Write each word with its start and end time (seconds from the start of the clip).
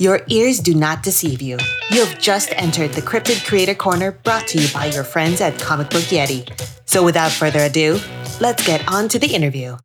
Your 0.00 0.22
ears 0.26 0.58
do 0.58 0.74
not 0.74 1.04
deceive 1.04 1.40
you. 1.40 1.56
You 1.92 2.04
have 2.04 2.18
just 2.20 2.52
entered 2.56 2.90
the 2.94 3.00
Cryptid 3.00 3.46
Creator 3.46 3.76
Corner 3.76 4.10
brought 4.10 4.48
to 4.48 4.60
you 4.60 4.66
by 4.74 4.86
your 4.86 5.04
friends 5.04 5.40
at 5.40 5.56
Comic 5.60 5.88
Book 5.88 6.02
Yeti. 6.02 6.50
So 6.84 7.04
without 7.04 7.30
further 7.30 7.60
ado, 7.60 8.00
let's 8.40 8.66
get 8.66 8.88
on 8.88 9.08
to 9.10 9.20
the 9.20 9.28
interview. 9.28 9.76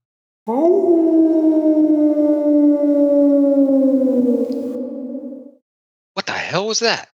What 6.15 6.25
the 6.25 6.31
hell 6.31 6.65
was 6.65 6.79
that? 6.79 7.09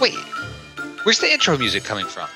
Wait, 0.00 0.14
where's 1.02 1.18
the 1.18 1.28
intro 1.32 1.58
music 1.58 1.82
coming 1.82 2.06
from? 2.06 2.28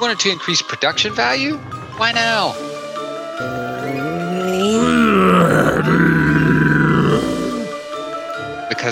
Wanted 0.00 0.18
to 0.18 0.30
increase 0.30 0.60
production 0.60 1.14
value? 1.14 1.58
Why 1.98 2.10
now? 2.10 2.65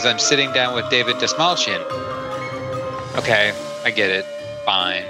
Because 0.05 0.23
I'm 0.23 0.29
sitting 0.29 0.53
down 0.53 0.75
with 0.75 0.91
David 0.91 1.17
Dastmalchian. 1.17 1.81
Okay, 3.17 3.55
I 3.87 3.91
get 3.91 4.11
it. 4.11 4.27
Fine. 4.67 5.03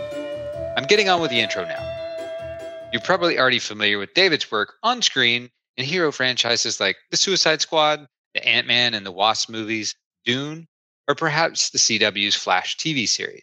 I'm 0.77 0.85
getting 0.85 1.09
on 1.09 1.21
with 1.21 1.33
the 1.33 1.41
intro 1.41 1.65
now. 1.65 2.89
You're 2.93 3.03
probably 3.03 3.37
already 3.37 3.59
familiar 3.59 3.99
with 3.99 4.15
David's 4.15 4.53
work 4.53 4.75
on 4.85 5.03
screen 5.03 5.51
in 5.77 5.85
hero 5.85 6.13
franchises 6.13 6.79
like 6.79 6.95
The 7.11 7.17
Suicide 7.17 7.61
Squad, 7.61 8.07
the 8.35 8.49
Ant 8.49 8.69
Man 8.69 8.95
and 8.95 9.05
the 9.05 9.11
Wasp 9.11 9.51
movies, 9.51 9.97
Dune, 10.25 10.69
or 11.09 11.17
perhaps 11.17 11.71
the 11.71 11.79
CW's 11.79 12.37
Flash 12.37 12.77
TV 12.77 13.09
series. 13.09 13.43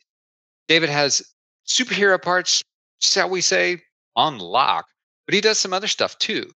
David 0.69 0.87
has 0.87 1.21
superhero 1.67 2.21
parts, 2.21 2.63
shall 3.01 3.29
we 3.29 3.41
say, 3.41 3.81
on 4.15 4.37
lock, 4.37 4.85
but 5.25 5.35
he 5.35 5.41
does 5.41 5.59
some 5.59 5.73
other 5.73 5.87
stuff 5.87 6.17
too. 6.17 6.49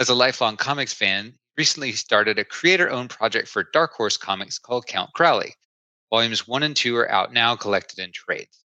As 0.00 0.08
a 0.08 0.14
lifelong 0.14 0.56
comics 0.56 0.92
fan, 0.92 1.34
recently 1.60 1.92
started 1.92 2.38
a 2.38 2.44
creator-owned 2.44 3.10
project 3.10 3.46
for 3.46 3.68
Dark 3.74 3.92
Horse 3.92 4.16
Comics 4.16 4.58
called 4.58 4.86
Count 4.86 5.12
Crowley. 5.12 5.52
Volumes 6.08 6.48
1 6.48 6.62
and 6.62 6.74
2 6.74 6.96
are 6.96 7.10
out 7.10 7.34
now 7.34 7.54
collected 7.54 7.98
in 7.98 8.12
trades. 8.12 8.64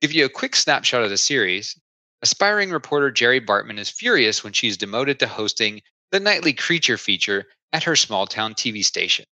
Give 0.00 0.12
you 0.12 0.24
a 0.24 0.28
quick 0.28 0.54
snapshot 0.54 1.02
of 1.02 1.10
the 1.10 1.16
series. 1.16 1.76
Aspiring 2.22 2.70
reporter 2.70 3.10
Jerry 3.10 3.40
Bartman 3.40 3.80
is 3.80 3.90
furious 3.90 4.44
when 4.44 4.52
she's 4.52 4.76
demoted 4.76 5.18
to 5.18 5.26
hosting 5.26 5.80
the 6.12 6.20
nightly 6.20 6.52
creature 6.52 6.96
feature 6.96 7.44
at 7.72 7.82
her 7.82 7.96
small 7.96 8.24
town 8.24 8.54
TV 8.54 8.84
station. 8.84 9.24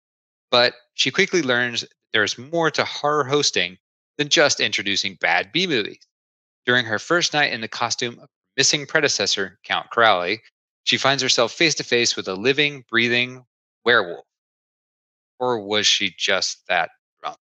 But 0.50 0.72
she 0.94 1.10
quickly 1.10 1.42
learns 1.42 1.84
there's 2.14 2.38
more 2.38 2.70
to 2.70 2.86
horror 2.86 3.24
hosting 3.24 3.76
than 4.16 4.30
just 4.30 4.60
introducing 4.60 5.18
bad 5.20 5.52
B 5.52 5.66
movies. 5.66 6.06
During 6.64 6.86
her 6.86 6.98
first 6.98 7.34
night 7.34 7.52
in 7.52 7.60
the 7.60 7.68
costume 7.68 8.18
of 8.18 8.30
missing 8.56 8.86
predecessor, 8.86 9.58
Count 9.62 9.90
Crowley, 9.90 10.40
she 10.84 10.98
finds 10.98 11.22
herself 11.22 11.52
face 11.52 11.74
to 11.76 11.84
face 11.84 12.14
with 12.14 12.28
a 12.28 12.34
living, 12.34 12.84
breathing 12.88 13.44
werewolf. 13.84 14.26
Or 15.40 15.58
was 15.60 15.86
she 15.86 16.14
just 16.16 16.66
that 16.68 16.90
drunk? 17.20 17.38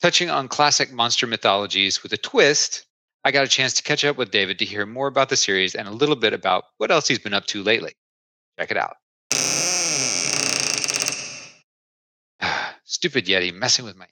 Touching 0.00 0.30
on 0.30 0.48
classic 0.48 0.90
monster 0.90 1.26
mythologies 1.26 2.02
with 2.02 2.12
a 2.14 2.16
twist, 2.16 2.86
I 3.22 3.30
got 3.32 3.44
a 3.44 3.48
chance 3.48 3.74
to 3.74 3.82
catch 3.82 4.04
up 4.04 4.16
with 4.16 4.30
David 4.30 4.58
to 4.60 4.64
hear 4.64 4.86
more 4.86 5.08
about 5.08 5.28
the 5.28 5.36
series 5.36 5.74
and 5.74 5.86
a 5.86 5.92
little 5.92 6.16
bit 6.16 6.32
about 6.32 6.64
what 6.78 6.90
else 6.90 7.06
he's 7.06 7.18
been 7.18 7.34
up 7.34 7.46
to 7.46 7.62
lately. 7.62 7.92
Check 8.58 8.70
it 8.70 8.78
out. 8.78 8.96
Stupid 12.84 13.26
Yeti 13.26 13.54
messing 13.54 13.84
with 13.84 13.96
my. 13.96 14.06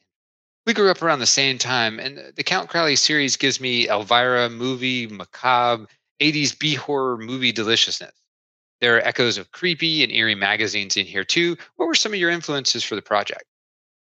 We 0.67 0.75
grew 0.75 0.91
up 0.91 1.01
around 1.01 1.21
the 1.21 1.27
same 1.27 1.59
time, 1.59 1.99
and 1.99 2.35
the 2.35 2.43
Count 2.43 2.69
Crowley 2.69 2.97
series 2.97 3.37
gives 3.37 3.61
me 3.61 3.89
Elvira 3.89 4.51
movie 4.51 5.07
macabre 5.07 5.87
80s 6.21 6.59
B 6.59 6.75
horror 6.75 7.17
movie 7.17 7.53
deliciousness. 7.53 8.13
There 8.81 8.97
are 8.97 9.01
echoes 9.01 9.39
of 9.39 9.53
creepy 9.53 10.03
and 10.03 10.13
eerie 10.13 10.35
magazines 10.35 10.97
in 10.97 11.07
here 11.07 11.25
too. 11.25 11.57
What 11.77 11.87
were 11.87 11.95
some 11.95 12.13
of 12.13 12.19
your 12.19 12.31
influences 12.31 12.85
for 12.85 12.95
the 12.95 13.03
project? 13.03 13.45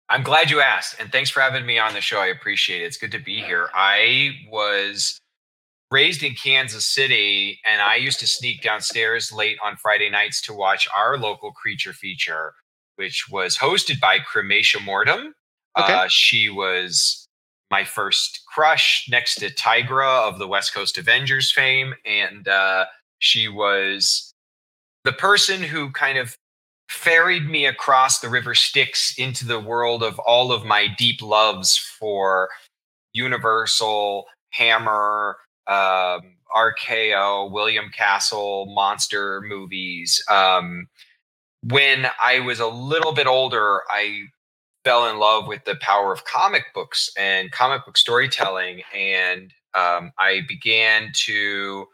I'm 0.10 0.24
glad 0.24 0.50
you 0.50 0.60
asked, 0.60 0.96
and 1.00 1.12
thanks 1.12 1.30
for 1.30 1.40
having 1.40 1.66
me 1.66 1.78
on 1.78 1.94
the 1.94 2.02
show. 2.02 2.20
I 2.20 2.28
appreciate 2.28 2.82
it. 2.82 2.86
It's 2.86 2.98
good 2.98 3.12
to 3.12 3.20
be 3.20 3.42
here. 3.42 3.70
I 3.76 4.32
was 4.52 5.20
raised 5.92 6.24
in 6.24 6.34
Kansas 6.34 6.86
City, 6.86 7.60
and 7.66 7.82
I 7.82 7.96
used 7.96 8.20
to 8.22 8.28
sneak 8.28 8.62
downstairs 8.62 9.32
late 9.32 9.58
on 9.64 9.76
Friday 9.78 10.10
nights 10.10 10.42
to 10.44 10.54
watch 10.54 10.88
our 10.96 11.18
local 11.18 11.52
creature 11.52 11.94
feature, 11.94 12.54
which 12.96 13.26
was 13.30 13.58
hosted 13.58 14.00
by 14.00 14.20
Crematia 14.20 14.84
Mortem. 14.84 15.34
Okay. 15.78 15.94
Uh, 15.94 16.08
she 16.10 16.50
was 16.50 17.28
my 17.72 17.84
first 17.84 18.42
crush 18.52 19.08
next 19.10 19.36
to 19.36 19.54
Tigra 19.54 20.28
of 20.28 20.40
the 20.40 20.48
West 20.48 20.74
Coast 20.74 20.98
Avengers 20.98 21.52
fame. 21.52 21.94
And 22.06 22.48
uh, 22.48 22.86
she 23.20 23.48
was 23.48 24.29
the 25.04 25.14
person 25.14 25.62
who 25.64 25.92
kind 25.92 26.18
of 26.18 26.36
ferried 26.90 27.48
me 27.48 27.66
across 27.66 28.20
the 28.20 28.30
river 28.30 28.56
Styx 28.56 29.18
into 29.18 29.46
the 29.46 29.60
world 29.60 30.04
of 30.04 30.18
all 30.20 30.52
of 30.52 30.66
my 30.66 30.88
deep 30.98 31.22
loves 31.22 31.78
for 31.78 32.50
Universal, 33.14 34.26
Hammer, 34.52 35.38
um, 35.68 36.22
RKO, 36.56 37.52
William 37.52 37.90
Castle, 37.96 38.66
monster 38.74 39.42
movies. 39.42 40.24
Um, 40.30 40.88
when 41.64 42.08
I 42.24 42.40
was 42.40 42.60
a 42.60 42.68
little 42.68 43.14
bit 43.14 43.28
older, 43.28 43.82
I 43.90 44.24
fell 44.84 45.08
in 45.10 45.20
love 45.20 45.48
with 45.48 45.64
the 45.66 45.76
power 45.76 46.12
of 46.12 46.26
comic 46.26 46.64
books 46.74 47.12
and 47.18 47.52
comic 47.52 47.86
book 47.86 47.98
storytelling. 47.98 48.82
And 48.96 49.54
um, 49.76 50.12
I 50.18 50.42
began 50.48 51.12
to 51.26 51.86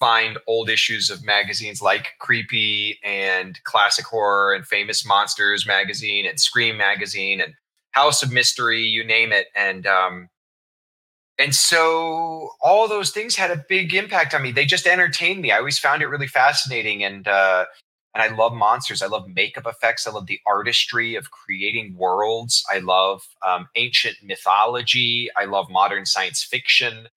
find 0.00 0.38
old 0.48 0.70
issues 0.70 1.10
of 1.10 1.24
magazines 1.24 1.82
like 1.82 2.14
Creepy 2.18 2.98
and 3.04 3.62
Classic 3.64 4.04
Horror 4.04 4.54
and 4.54 4.66
Famous 4.66 5.06
Monsters 5.06 5.66
magazine 5.66 6.26
and 6.26 6.40
Scream 6.40 6.76
magazine 6.78 7.40
and 7.40 7.54
House 7.92 8.22
of 8.22 8.32
Mystery, 8.32 8.82
you 8.82 9.04
name 9.04 9.30
it. 9.30 9.48
And 9.54 9.86
um, 9.86 10.28
and 11.38 11.54
so 11.54 12.50
all 12.60 12.88
those 12.88 13.10
things 13.10 13.36
had 13.36 13.50
a 13.50 13.64
big 13.68 13.94
impact 13.94 14.34
on 14.34 14.42
me. 14.42 14.52
They 14.52 14.64
just 14.64 14.86
entertained 14.86 15.40
me. 15.40 15.52
I 15.52 15.58
always 15.58 15.78
found 15.78 16.02
it 16.02 16.06
really 16.06 16.26
fascinating. 16.26 17.04
And 17.04 17.28
uh, 17.28 17.66
and 18.14 18.22
I 18.22 18.34
love 18.34 18.52
monsters. 18.52 19.02
I 19.02 19.06
love 19.06 19.28
makeup 19.28 19.66
effects. 19.66 20.06
I 20.06 20.10
love 20.10 20.26
the 20.26 20.40
artistry 20.46 21.14
of 21.14 21.30
creating 21.30 21.94
worlds. 21.96 22.64
I 22.72 22.78
love 22.78 23.22
um, 23.46 23.68
ancient 23.76 24.16
mythology. 24.22 25.28
I 25.36 25.44
love 25.44 25.70
modern 25.70 26.06
science 26.06 26.42
fiction. 26.42 27.08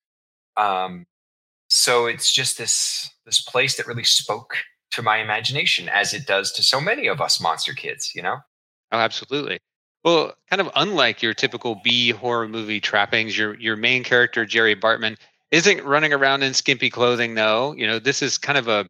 Um, 0.56 1.06
so 1.74 2.06
it's 2.06 2.32
just 2.32 2.60
this 2.60 3.10
this 3.26 3.42
place 3.42 3.78
that 3.78 3.88
really 3.88 4.04
spoke 4.04 4.58
to 4.92 5.02
my 5.02 5.18
imagination, 5.18 5.90
as 5.90 6.14
it 6.14 6.28
does 6.28 6.52
to 6.52 6.62
so 6.62 6.80
many 6.80 7.08
of 7.08 7.20
us 7.20 7.42
monster 7.42 7.74
kids. 7.74 8.12
You 8.14 8.22
know. 8.22 8.38
Oh, 8.92 9.00
absolutely. 9.00 9.58
Well, 10.04 10.36
kind 10.52 10.62
of 10.62 10.70
unlike 10.76 11.24
your 11.24 11.34
typical 11.34 11.80
B 11.84 12.12
horror 12.12 12.48
movie 12.48 12.80
trappings, 12.80 13.36
your 13.36 13.56
your 13.56 13.76
main 13.76 14.04
character 14.04 14.46
Jerry 14.46 14.76
Bartman 14.76 15.18
isn't 15.50 15.84
running 15.84 16.14
around 16.14 16.44
in 16.44 16.54
skimpy 16.54 16.92
clothing. 16.92 17.34
though 17.34 17.74
you 17.74 17.88
know 17.88 17.98
this 17.98 18.22
is 18.22 18.38
kind 18.38 18.60
of 18.60 18.68
a 18.68 18.86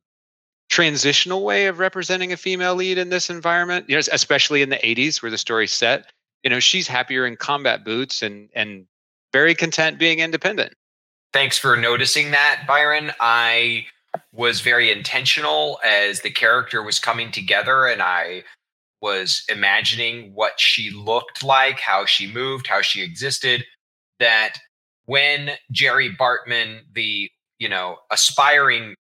transitional 0.70 1.46
way 1.46 1.68
of 1.68 1.80
representing 1.80 2.34
a 2.34 2.38
female 2.38 2.76
lead 2.76 2.98
in 2.98 3.10
this 3.10 3.30
environment. 3.30 3.86
You 3.88 3.96
know, 3.96 4.02
especially 4.12 4.62
in 4.62 4.70
the 4.70 4.78
'80s 4.84 5.22
where 5.22 5.32
the 5.32 5.38
story's 5.38 5.72
set. 5.72 6.12
You 6.44 6.50
know, 6.50 6.60
she's 6.60 6.90
happier 6.90 7.26
in 7.26 7.38
combat 7.38 7.86
boots 7.86 8.22
and 8.22 8.50
and 8.54 8.86
very 9.32 9.56
content 9.56 10.00
being 10.00 10.20
independent. 10.20 10.74
Thanks 11.34 11.58
for 11.58 11.76
noticing 11.76 12.30
that, 12.32 12.66
Byron. 12.68 13.12
I 13.20 13.88
was 14.32 14.62
very 14.62 14.92
intentional 14.92 15.80
as 15.84 16.22
the 16.22 16.30
character 16.30 16.84
was 16.84 17.00
coming 17.00 17.32
together 17.32 17.88
and 17.88 18.04
I 18.04 18.44
was 19.02 19.44
imagining 19.50 20.32
what 20.36 20.60
she 20.60 20.92
looked 20.92 21.44
like, 21.44 21.80
how 21.80 22.06
she 22.06 22.32
moved, 22.32 22.68
how 22.68 22.82
she 22.82 23.02
existed. 23.02 23.66
That 24.20 24.58
when 25.06 25.52
Jerry 25.72 26.16
Bartman, 26.16 26.82
the 26.94 27.32
you 27.58 27.68
know 27.68 27.98
aspiring 28.12 28.94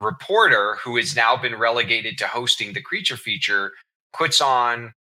reporter 0.00 0.76
who 0.84 0.96
has 0.96 1.16
now 1.16 1.36
been 1.36 1.56
relegated 1.56 2.18
to 2.18 2.28
hosting 2.28 2.72
the 2.72 2.82
creature 2.82 3.16
feature, 3.16 3.72
puts 4.16 4.40
on 4.40 4.94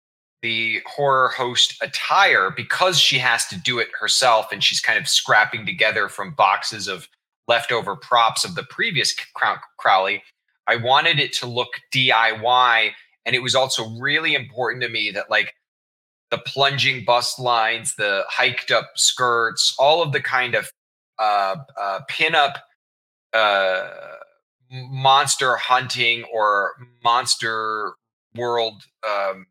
the 0.42 0.82
horror 0.86 1.30
host 1.30 1.76
attire 1.82 2.52
because 2.56 3.00
she 3.00 3.18
has 3.20 3.46
to 3.48 3.60
do 3.60 3.80
it 3.80 3.90
herself 4.00 4.52
and 4.52 4.64
she's 4.64 4.80
kind 4.80 4.98
of 4.98 5.08
scrapping 5.08 5.66
together 5.66 6.10
from 6.10 6.34
boxes 6.34 6.88
of 6.88 7.08
leftover 7.48 7.96
props 7.96 8.44
of 8.44 8.56
the 8.56 8.64
previous 8.64 9.16
Crowley. 9.78 10.24
I 10.68 10.78
wanted 10.78 11.20
it 11.20 11.34
to 11.34 11.48
look 11.48 11.70
DIY 11.94 12.92
and 13.26 13.36
it 13.36 13.44
was 13.44 13.56
also 13.56 13.88
really 14.00 14.34
important 14.34 14.84
to 14.84 14.90
me 14.90 15.12
that 15.12 15.30
like 15.30 15.54
the 16.32 16.40
plunging 16.40 17.04
bust 17.06 17.40
lines, 17.40 17.94
the 17.96 18.24
hiked 18.30 18.72
up 18.72 18.92
skirts, 18.96 19.76
all 19.78 20.02
of 20.02 20.14
the 20.14 20.22
kind 20.22 20.56
of 20.56 20.72
uh, 21.20 21.58
uh, 21.80 22.00
pinup 22.10 22.56
uh, 23.34 23.90
monster 24.72 25.56
hunting 25.58 26.24
or 26.34 26.74
monster 27.04 27.94
world 28.36 28.82
um, 29.08 29.46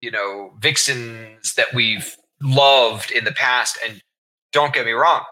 you 0.00 0.10
know 0.10 0.52
vixens 0.60 1.54
that 1.54 1.66
we've 1.74 2.16
loved 2.40 3.10
in 3.10 3.24
the 3.24 3.32
past 3.32 3.78
and 3.86 4.00
don't 4.52 4.72
get 4.74 4.86
me 4.86 4.92
wrong 4.92 5.22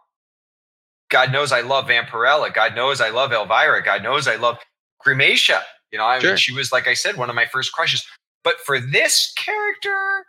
god 1.10 1.30
knows 1.32 1.52
i 1.52 1.60
love 1.60 1.86
vampirella 1.86 2.52
god 2.52 2.74
knows 2.74 3.00
i 3.00 3.10
love 3.10 3.32
elvira 3.32 3.82
god 3.82 4.02
knows 4.02 4.26
i 4.28 4.36
love 4.36 4.58
Crematia. 5.04 5.62
You 5.92 5.98
know, 5.98 6.04
I 6.04 6.18
Sure. 6.18 6.30
mean, 6.30 6.36
she 6.36 6.52
was 6.52 6.72
like 6.72 6.88
I 6.88 6.94
said, 6.94 7.16
one 7.16 7.30
of 7.30 7.36
my 7.36 7.46
first 7.46 7.72
crushes. 7.72 8.04
But 8.42 8.58
for 8.60 8.80
this 8.80 9.32
character, 9.36 10.24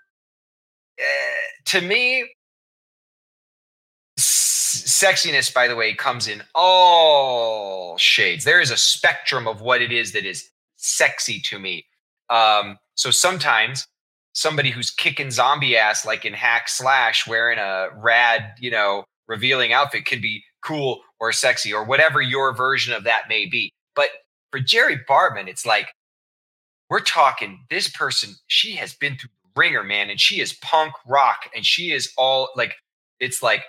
eh, 1.00 1.04
to 1.66 1.82
me, 1.82 2.30
sexiness, 4.20 5.52
by 5.54 5.68
the 5.68 5.76
way, 5.76 5.94
comes 5.94 6.28
in 6.28 6.44
all 6.54 7.98
shades. 7.98 8.44
There 8.44 8.62
is 8.62 8.72
a 8.72 8.78
spectrum 8.78 9.48
of 9.48 9.62
what 9.62 9.82
it 9.82 9.92
is 9.92 10.12
that 10.14 10.26
is 10.26 10.50
sexy 10.76 11.40
to 11.42 11.60
me. 11.60 11.86
Um, 12.30 12.78
so 12.96 13.10
sometimes 13.12 13.88
somebody 14.38 14.70
who's 14.70 14.92
kicking 14.92 15.32
zombie 15.32 15.76
ass, 15.76 16.06
like 16.06 16.24
in 16.24 16.32
Hack 16.32 16.70
Slash, 16.70 17.26
wearing 17.28 17.58
a 17.58 17.88
rad, 17.96 18.54
you 18.60 18.70
know, 18.70 19.04
revealing 19.28 19.74
outfit, 19.74 20.06
could 20.06 20.22
be 20.22 20.44
cool 20.64 21.02
or 21.20 21.32
sexy 21.32 21.74
or 21.74 21.84
whatever 21.84 22.22
your 22.22 22.56
version 22.56 22.94
of 22.94 23.04
that 23.04 23.24
may 23.28 23.48
be. 23.48 23.72
But 23.96 24.10
for 24.52 24.60
Jerry 24.60 25.00
Bartman, 25.10 25.48
it's 25.48 25.66
like 25.66 25.88
we're 26.88 27.00
talking 27.00 27.66
this 27.72 27.90
person, 27.90 28.36
she 28.46 28.76
has 28.76 28.94
been 28.94 29.18
through 29.18 29.32
the 29.44 29.60
ringer, 29.60 29.84
man, 29.84 30.12
and 30.12 30.20
she 30.20 30.40
is 30.40 30.54
punk 30.54 30.94
rock, 31.08 31.50
and 31.56 31.66
she 31.66 31.92
is 31.92 32.14
all 32.16 32.50
like 32.56 32.76
it's 33.20 33.42
like 33.42 33.64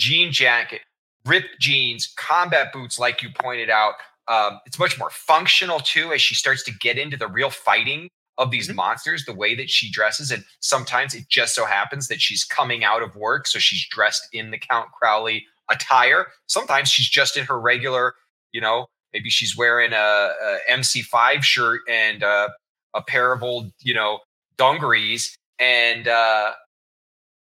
jean 0.00 0.32
jacket, 0.32 0.80
ripped 1.26 1.60
jeans, 1.60 2.12
combat 2.16 2.72
boots, 2.72 2.98
like 2.98 3.22
you 3.22 3.28
pointed 3.38 3.70
out. 3.70 3.94
Um, 4.26 4.58
it's 4.66 4.80
much 4.80 4.98
more 4.98 5.10
functional 5.10 5.78
too 5.78 6.12
as 6.12 6.20
she 6.20 6.34
starts 6.34 6.64
to 6.64 6.72
get 6.72 6.98
into 6.98 7.16
the 7.16 7.28
real 7.28 7.50
fighting 7.50 8.08
of 8.38 8.50
these 8.50 8.68
Mhm. 8.68 8.76
monsters, 8.76 9.24
the 9.24 9.34
way 9.34 9.54
that 9.56 9.68
she 9.68 9.90
dresses. 9.90 10.30
And 10.30 10.44
sometimes 10.60 11.14
it 11.14 11.28
just 11.28 11.54
so 11.54 11.66
happens 11.66 12.08
that 12.08 12.22
she's 12.22 12.44
coming 12.44 12.84
out 12.84 13.02
of 13.02 13.14
work. 13.16 13.46
So 13.46 13.58
she's 13.58 13.86
dressed 13.88 14.28
in 14.32 14.50
the 14.52 14.58
Count 14.58 14.90
Crowley 14.92 15.46
attire. 15.70 16.32
Sometimes 16.46 16.88
she's 16.90 17.08
just 17.08 17.36
in 17.36 17.44
her 17.46 17.60
regular, 17.60 18.14
you 18.52 18.60
know, 18.60 18.86
maybe 19.12 19.28
she's 19.30 19.56
wearing 19.56 19.92
a, 19.92 19.96
a 20.42 20.58
MC5 20.70 21.42
shirt 21.44 21.82
and 21.88 22.22
uh, 22.22 22.48
a 22.94 23.02
pair 23.02 23.32
of 23.32 23.42
old, 23.42 23.72
you 23.80 23.92
know, 23.94 24.20
dungarees. 24.56 25.36
And, 25.58 26.06
uh, 26.08 26.54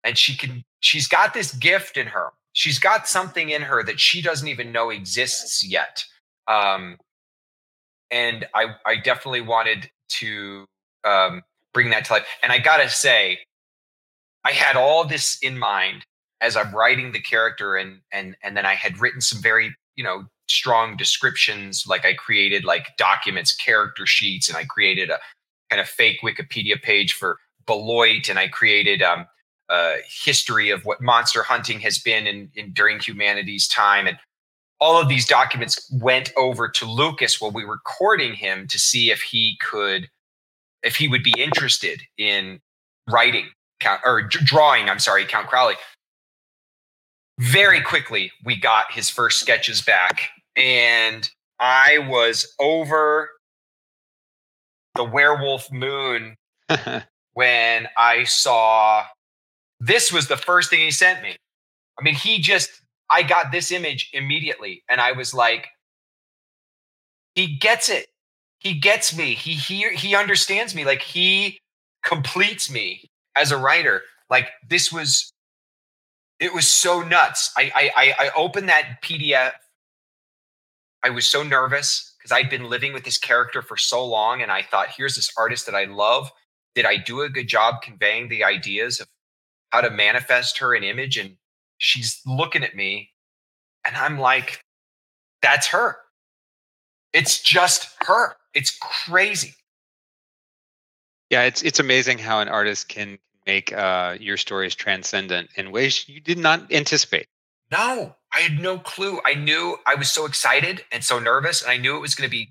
and 0.04 0.16
she 0.16 0.36
can, 0.36 0.64
she's 0.80 1.08
got 1.08 1.34
this 1.34 1.52
gift 1.54 1.96
in 1.96 2.06
her. 2.06 2.30
She's 2.52 2.78
got 2.78 3.08
something 3.08 3.50
in 3.50 3.62
her 3.62 3.82
that 3.82 4.00
she 4.00 4.22
doesn't 4.22 4.48
even 4.48 4.72
know 4.72 4.90
exists 4.90 5.64
yet. 5.64 6.04
Um, 6.48 6.96
and 8.10 8.46
I, 8.54 8.76
I 8.86 8.96
definitely 8.96 9.40
wanted 9.42 9.90
to 10.10 10.64
um, 11.06 11.42
bring 11.72 11.90
that 11.90 12.04
to 12.06 12.14
life. 12.14 12.26
And 12.42 12.52
I 12.52 12.58
gotta 12.58 12.88
say, 12.88 13.38
I 14.44 14.52
had 14.52 14.76
all 14.76 15.04
this 15.04 15.38
in 15.40 15.58
mind 15.58 16.04
as 16.40 16.56
I'm 16.56 16.74
writing 16.74 17.12
the 17.12 17.20
character, 17.20 17.76
and 17.76 18.00
and 18.12 18.36
and 18.42 18.56
then 18.56 18.66
I 18.66 18.74
had 18.74 19.00
written 19.00 19.20
some 19.20 19.40
very 19.42 19.74
you 19.96 20.04
know 20.04 20.24
strong 20.48 20.96
descriptions. 20.96 21.86
Like 21.86 22.04
I 22.04 22.14
created 22.14 22.64
like 22.64 22.96
documents, 22.96 23.54
character 23.54 24.06
sheets, 24.06 24.48
and 24.48 24.56
I 24.56 24.64
created 24.64 25.10
a 25.10 25.18
kind 25.70 25.80
of 25.80 25.88
fake 25.88 26.20
Wikipedia 26.22 26.80
page 26.80 27.12
for 27.12 27.38
Beloit, 27.66 28.28
and 28.28 28.38
I 28.38 28.48
created 28.48 29.02
um, 29.02 29.26
a 29.68 29.96
history 30.24 30.70
of 30.70 30.84
what 30.84 31.00
monster 31.00 31.42
hunting 31.42 31.80
has 31.80 31.98
been 31.98 32.26
in, 32.26 32.50
in 32.54 32.72
during 32.72 33.00
humanity's 33.00 33.66
time, 33.66 34.06
and 34.06 34.18
all 34.80 35.00
of 35.00 35.08
these 35.08 35.26
documents 35.26 35.90
went 35.90 36.32
over 36.36 36.68
to 36.68 36.84
Lukas 36.84 37.40
while 37.40 37.50
we 37.50 37.64
were 37.64 37.78
courting 37.78 38.34
him 38.34 38.66
to 38.68 38.78
see 38.78 39.10
if 39.10 39.22
he 39.22 39.58
could, 39.60 40.08
if 40.86 40.96
he 40.96 41.08
would 41.08 41.22
be 41.22 41.34
interested 41.36 42.00
in 42.16 42.60
writing 43.10 43.46
count 43.80 44.00
or 44.04 44.22
drawing. 44.22 44.88
I'm 44.88 45.00
sorry, 45.00 45.24
Count 45.24 45.48
Crowley. 45.48 45.74
Very 47.38 47.82
quickly, 47.82 48.32
we 48.44 48.56
got 48.56 48.92
his 48.92 49.10
first 49.10 49.40
sketches 49.40 49.82
back, 49.82 50.30
and 50.56 51.28
I 51.60 51.98
was 52.08 52.54
over 52.58 53.30
the 54.94 55.04
werewolf 55.04 55.70
moon 55.70 56.36
when 57.34 57.88
I 57.98 58.24
saw 58.24 59.04
this 59.80 60.10
was 60.12 60.28
the 60.28 60.38
first 60.38 60.70
thing 60.70 60.80
he 60.80 60.90
sent 60.90 61.22
me. 61.22 61.36
I 61.98 62.02
mean, 62.02 62.14
he 62.14 62.38
just 62.40 62.70
I 63.10 63.22
got 63.22 63.52
this 63.52 63.70
image 63.70 64.10
immediately 64.12 64.82
and 64.88 65.00
I 65.00 65.12
was 65.12 65.34
like 65.34 65.68
he 67.34 67.56
gets 67.58 67.88
it. 67.90 68.06
He 68.58 68.74
gets 68.74 69.16
me. 69.16 69.34
He 69.34 69.52
he 69.52 69.88
he 69.90 70.14
understands 70.14 70.74
me. 70.74 70.84
Like 70.84 71.02
he 71.02 71.58
completes 72.04 72.70
me 72.70 73.10
as 73.36 73.52
a 73.52 73.58
writer. 73.58 74.02
Like 74.30 74.50
this 74.68 74.92
was 74.92 75.30
it 76.40 76.54
was 76.54 76.68
so 76.68 77.02
nuts. 77.02 77.52
I 77.56 77.90
I 77.96 78.14
I, 78.18 78.30
opened 78.36 78.68
that 78.68 78.98
PDF. 79.02 79.52
I 81.04 81.10
was 81.10 81.28
so 81.28 81.42
nervous 81.42 82.14
because 82.18 82.32
I'd 82.32 82.50
been 82.50 82.68
living 82.68 82.92
with 82.92 83.04
this 83.04 83.18
character 83.18 83.62
for 83.62 83.76
so 83.76 84.04
long 84.04 84.42
and 84.42 84.50
I 84.50 84.62
thought 84.62 84.88
here's 84.96 85.14
this 85.14 85.30
artist 85.38 85.66
that 85.66 85.74
I 85.74 85.84
love. 85.84 86.30
Did 86.74 86.86
I 86.86 86.96
do 86.96 87.22
a 87.22 87.28
good 87.28 87.48
job 87.48 87.82
conveying 87.82 88.28
the 88.28 88.44
ideas 88.44 89.00
of 89.00 89.06
how 89.70 89.80
to 89.82 89.90
manifest 89.90 90.58
her 90.58 90.74
an 90.74 90.82
image 90.82 91.16
and 91.16 91.36
she's 91.78 92.20
looking 92.26 92.64
at 92.64 92.74
me 92.74 93.10
and 93.84 93.96
I'm 93.96 94.18
like, 94.18 94.60
that's 95.42 95.68
her. 95.68 95.96
It's 97.12 97.40
just 97.40 97.88
her. 98.06 98.36
It's 98.56 98.76
crazy. 98.80 99.54
yeah, 101.30 101.42
it's 101.42 101.62
it's 101.62 101.78
amazing 101.78 102.18
how 102.18 102.40
an 102.40 102.48
artist 102.48 102.88
can 102.88 103.18
make 103.46 103.70
uh, 103.72 104.16
your 104.18 104.38
stories 104.38 104.74
transcendent 104.74 105.50
in 105.56 105.70
ways 105.70 106.08
you 106.08 106.20
did 106.20 106.38
not 106.38 106.72
anticipate. 106.72 107.26
No, 107.70 108.16
I 108.34 108.40
had 108.40 108.58
no 108.58 108.78
clue. 108.78 109.20
I 109.26 109.34
knew 109.34 109.76
I 109.86 109.94
was 109.94 110.10
so 110.10 110.24
excited 110.24 110.84
and 110.90 111.04
so 111.04 111.18
nervous, 111.18 111.60
and 111.60 111.70
I 111.70 111.76
knew 111.76 111.96
it 111.96 112.00
was 112.00 112.14
going 112.14 112.28
to 112.28 112.30
be. 112.30 112.48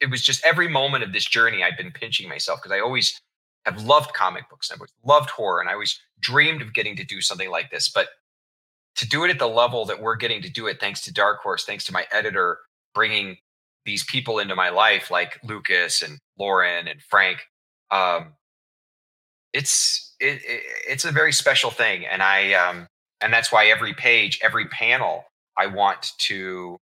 It 0.00 0.10
was 0.10 0.22
just 0.22 0.44
every 0.46 0.68
moment 0.68 1.02
of 1.02 1.12
this 1.12 1.24
journey. 1.24 1.64
I've 1.64 1.76
been 1.76 1.90
pinching 1.90 2.28
myself 2.28 2.60
because 2.62 2.72
I 2.72 2.80
always 2.80 3.20
have 3.64 3.82
loved 3.82 4.14
comic 4.14 4.48
books. 4.48 4.70
And 4.70 4.76
I've 4.76 4.82
always 4.82 4.94
loved 5.04 5.30
horror, 5.30 5.60
and 5.60 5.68
I 5.68 5.72
always 5.72 6.00
dreamed 6.20 6.62
of 6.62 6.72
getting 6.72 6.94
to 6.96 7.04
do 7.04 7.20
something 7.20 7.50
like 7.50 7.72
this. 7.72 7.88
But 7.88 8.08
to 8.96 9.08
do 9.08 9.24
it 9.24 9.30
at 9.30 9.40
the 9.40 9.48
level 9.48 9.84
that 9.86 10.00
we're 10.00 10.16
getting 10.16 10.40
to 10.42 10.50
do 10.50 10.68
it, 10.68 10.78
thanks 10.78 11.00
to 11.02 11.12
Dark 11.12 11.40
Horse, 11.40 11.64
thanks 11.64 11.84
to 11.86 11.92
my 11.92 12.06
editor 12.12 12.58
bringing 12.94 13.38
these 13.88 14.04
people 14.04 14.38
into 14.38 14.54
my 14.54 14.68
life, 14.68 15.10
like 15.10 15.40
Lukas 15.42 16.02
and 16.02 16.18
Lauren 16.38 16.86
and 16.86 17.00
Frank, 17.02 17.38
um, 17.90 18.34
it's 19.54 20.14
it, 20.20 20.42
it, 20.44 20.62
it's 20.86 21.06
a 21.06 21.10
very 21.10 21.32
special 21.32 21.70
thing, 21.70 22.04
and 22.04 22.22
I 22.22 22.52
um, 22.52 22.86
and 23.22 23.32
that's 23.32 23.50
why 23.50 23.66
every 23.66 23.94
page, 23.94 24.38
every 24.42 24.66
panel, 24.66 25.24
I 25.56 25.66
want 25.66 26.12
to 26.18 26.76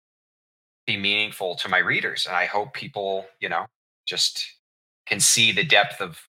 be 0.87 0.97
meaningful 0.97 1.55
to 1.57 1.69
my 1.69 1.77
readers, 1.77 2.25
and 2.25 2.35
I 2.35 2.45
hope 2.45 2.73
people, 2.73 3.27
you 3.39 3.49
know, 3.49 3.67
just 4.07 4.43
can 5.05 5.19
see 5.19 5.51
the 5.51 5.63
depth 5.63 6.01
of 6.01 6.19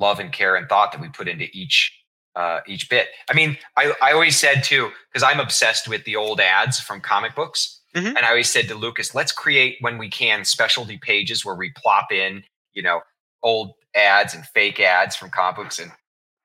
love 0.00 0.18
and 0.18 0.32
care 0.32 0.56
and 0.56 0.68
thought 0.68 0.90
that 0.90 1.00
we 1.00 1.08
put 1.08 1.28
into 1.28 1.46
each 1.52 1.92
uh, 2.34 2.60
each 2.66 2.90
bit. 2.90 3.08
I 3.30 3.34
mean, 3.34 3.56
I, 3.76 3.94
I 4.02 4.12
always 4.12 4.36
said 4.36 4.64
too, 4.64 4.90
because 5.08 5.22
I'm 5.22 5.40
obsessed 5.40 5.86
with 5.88 6.04
the 6.04 6.16
old 6.16 6.40
ads 6.40 6.80
from 6.80 7.00
comic 7.00 7.36
books. 7.36 7.75
Mhm. 7.96 8.08
And 8.08 8.18
I 8.18 8.28
always 8.28 8.50
said 8.50 8.68
to 8.68 8.74
Lukas, 8.74 9.14
let's 9.14 9.32
create 9.32 9.78
when 9.80 9.96
we 9.96 10.10
can 10.10 10.44
specialty 10.44 10.98
pages 10.98 11.44
where 11.44 11.54
we 11.54 11.70
plop 11.70 12.12
in, 12.12 12.44
you 12.74 12.82
know, 12.82 13.00
old 13.42 13.72
ads 13.94 14.34
and 14.34 14.46
fake 14.48 14.80
ads 14.80 15.16
from 15.16 15.30
comic 15.30 15.56
books 15.56 15.78
and 15.78 15.90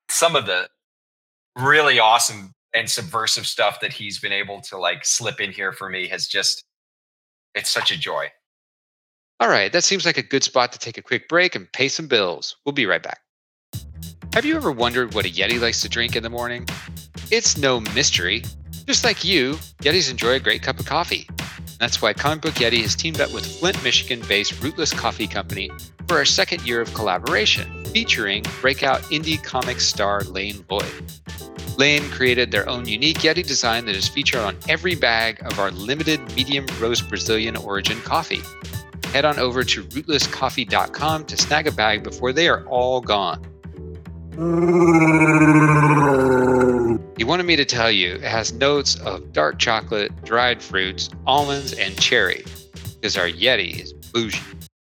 some 0.10 0.36
of 0.36 0.46
the 0.46 0.70
really 1.58 2.00
awesome 2.00 2.54
and 2.74 2.90
subversive 2.90 3.46
stuff 3.46 3.82
that 3.82 3.92
he's 3.92 4.20
been 4.20 4.32
able 4.32 4.62
to 4.62 4.78
like 4.78 5.04
slip 5.04 5.42
in 5.42 5.52
here 5.52 5.74
for 5.74 5.90
me 5.90 6.08
has 6.08 6.28
just 6.28 6.64
it's 7.54 7.70
such 7.70 7.92
a 7.92 7.98
joy. 7.98 8.32
All 9.42 9.50
right, 9.50 9.74
that 9.74 9.84
seems 9.84 10.06
like 10.06 10.18
a 10.18 10.24
good 10.24 10.44
spot 10.44 10.72
to 10.72 10.80
take 10.80 10.98
a 10.98 11.02
quick 11.02 11.28
break 11.28 11.56
and 11.56 11.70
pay 11.74 11.90
some 11.90 12.08
bills. 12.08 12.56
We'll 12.66 12.74
be 12.74 12.86
right 12.86 13.04
back. 13.04 13.20
Have 14.34 14.46
you 14.46 14.56
ever 14.56 14.72
wondered 14.72 15.14
what 15.14 15.26
a 15.26 15.30
Yeti 15.30 15.60
likes 15.60 15.82
to 15.82 15.90
drink 15.90 16.16
in 16.16 16.24
the 16.24 16.30
morning? 16.30 16.66
It's 17.30 17.58
no 17.58 17.82
mystery. 17.82 18.44
Just 18.92 19.06
like 19.06 19.24
you, 19.24 19.54
Yetis 19.84 20.12
enjoy 20.12 20.32
a 20.32 20.40
great 20.42 20.64
cup 20.64 20.78
of 20.78 20.86
coffee. 20.86 21.26
That's 21.80 22.02
why 22.02 22.12
Comic 22.12 22.42
Book 22.42 22.56
Yeti 22.56 22.82
has 22.82 22.94
teamed 22.94 23.22
up 23.22 23.32
with 23.32 23.46
Flint, 23.46 23.82
Michigan 23.86 24.22
based 24.28 24.62
Rootless 24.62 24.92
Coffee 24.92 25.28
Company 25.28 25.72
for 26.10 26.18
our 26.18 26.26
second 26.26 26.68
year 26.68 26.82
of 26.82 26.94
collaboration, 26.94 27.86
featuring 27.86 28.44
breakout 28.60 29.00
indie 29.04 29.42
comic 29.42 29.80
star 29.80 30.24
Lane 30.24 30.66
Lloyd. 30.70 30.92
Lane 31.78 32.04
created 32.10 32.52
their 32.52 32.68
own 32.68 32.86
unique 32.86 33.20
Yeti 33.20 33.48
design 33.48 33.86
that 33.86 33.96
is 33.96 34.10
featured 34.10 34.42
on 34.42 34.58
every 34.68 34.96
bag 34.96 35.42
of 35.46 35.58
our 35.58 35.72
limited 35.72 36.20
medium 36.36 36.66
roast 36.78 37.08
Brazilian 37.08 37.56
origin 37.56 38.02
coffee. 38.02 38.42
Head 39.14 39.24
on 39.24 39.40
over 39.40 39.64
to 39.64 39.86
rootlesscoffee.com 39.86 41.24
to 41.28 41.38
snag 41.38 41.66
a 41.66 41.72
bag 41.72 42.04
before 42.04 42.34
they 42.34 42.50
are 42.50 42.66
all 42.68 43.00
gone. 43.00 43.51
He 44.32 44.38
wanted 47.26 47.46
me 47.46 47.58
to 47.58 47.66
tell 47.66 47.92
you 47.92 48.14
it 48.14 48.22
has 48.22 48.54
notes 48.54 48.96
of 49.02 49.34
dark 49.34 49.60
chocolate, 49.60 50.24
dried 50.24 50.62
fruits, 50.62 51.10
almonds, 51.28 51.74
and 51.74 52.00
cherry, 52.00 52.46
because 52.96 53.18
our 53.18 53.28
Yeti 53.28 53.82
is 53.82 53.92
bougie. 53.92 54.40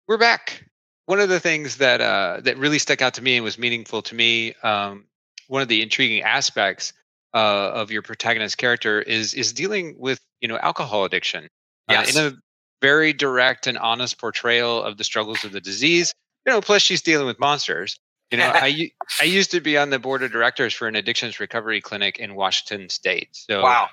We're 0.09 0.17
back. 0.17 0.65
One 1.05 1.21
of 1.21 1.29
the 1.29 1.39
things 1.39 1.77
that 1.77 2.01
uh, 2.01 2.41
that 2.45 2.57
really 2.57 2.79
stuck 2.79 3.03
out 3.03 3.13
to 3.15 3.23
me 3.23 3.37
and 3.37 3.45
was 3.45 3.59
meaningful 3.59 4.01
to 4.03 4.15
me, 4.15 4.55
um, 4.63 5.05
one 5.49 5.61
of 5.61 5.69
the 5.69 5.83
intriguing 5.83 6.23
aspects 6.23 6.95
uh, 7.35 7.73
of 7.75 7.91
your 7.91 8.01
protagonist 8.01 8.57
character 8.57 9.03
is 9.03 9.35
is 9.35 9.53
dealing 9.53 9.97
with 9.99 10.19
you 10.41 10.49
know 10.49 10.57
alcohol 10.57 11.05
addiction. 11.05 11.47
Yes. 11.91 12.17
Uh, 12.17 12.21
in 12.21 12.27
a 12.33 12.37
very 12.81 13.13
direct 13.13 13.67
and 13.67 13.77
honest 13.77 14.19
portrayal 14.19 14.83
of 14.83 14.97
the 14.97 15.05
struggles 15.05 15.45
of 15.45 15.53
the 15.53 15.61
disease. 15.61 16.15
You 16.47 16.53
know, 16.55 16.63
plus 16.63 16.81
she's 16.81 17.03
dealing 17.03 17.27
with 17.27 17.39
monsters. 17.39 17.99
You 18.31 18.39
know, 18.39 18.51
I 18.53 18.91
I 19.21 19.25
used 19.25 19.51
to 19.53 19.61
be 19.61 19.79
on 19.79 19.91
the 19.91 19.99
board 19.99 20.23
of 20.23 20.33
directors 20.33 20.75
for 20.75 20.89
an 20.89 20.97
addictions 20.97 21.41
recovery 21.41 21.81
clinic 21.81 22.19
in 22.19 22.35
Washington 22.35 22.89
State. 22.89 23.29
So, 23.33 23.63
wow. 23.63 23.89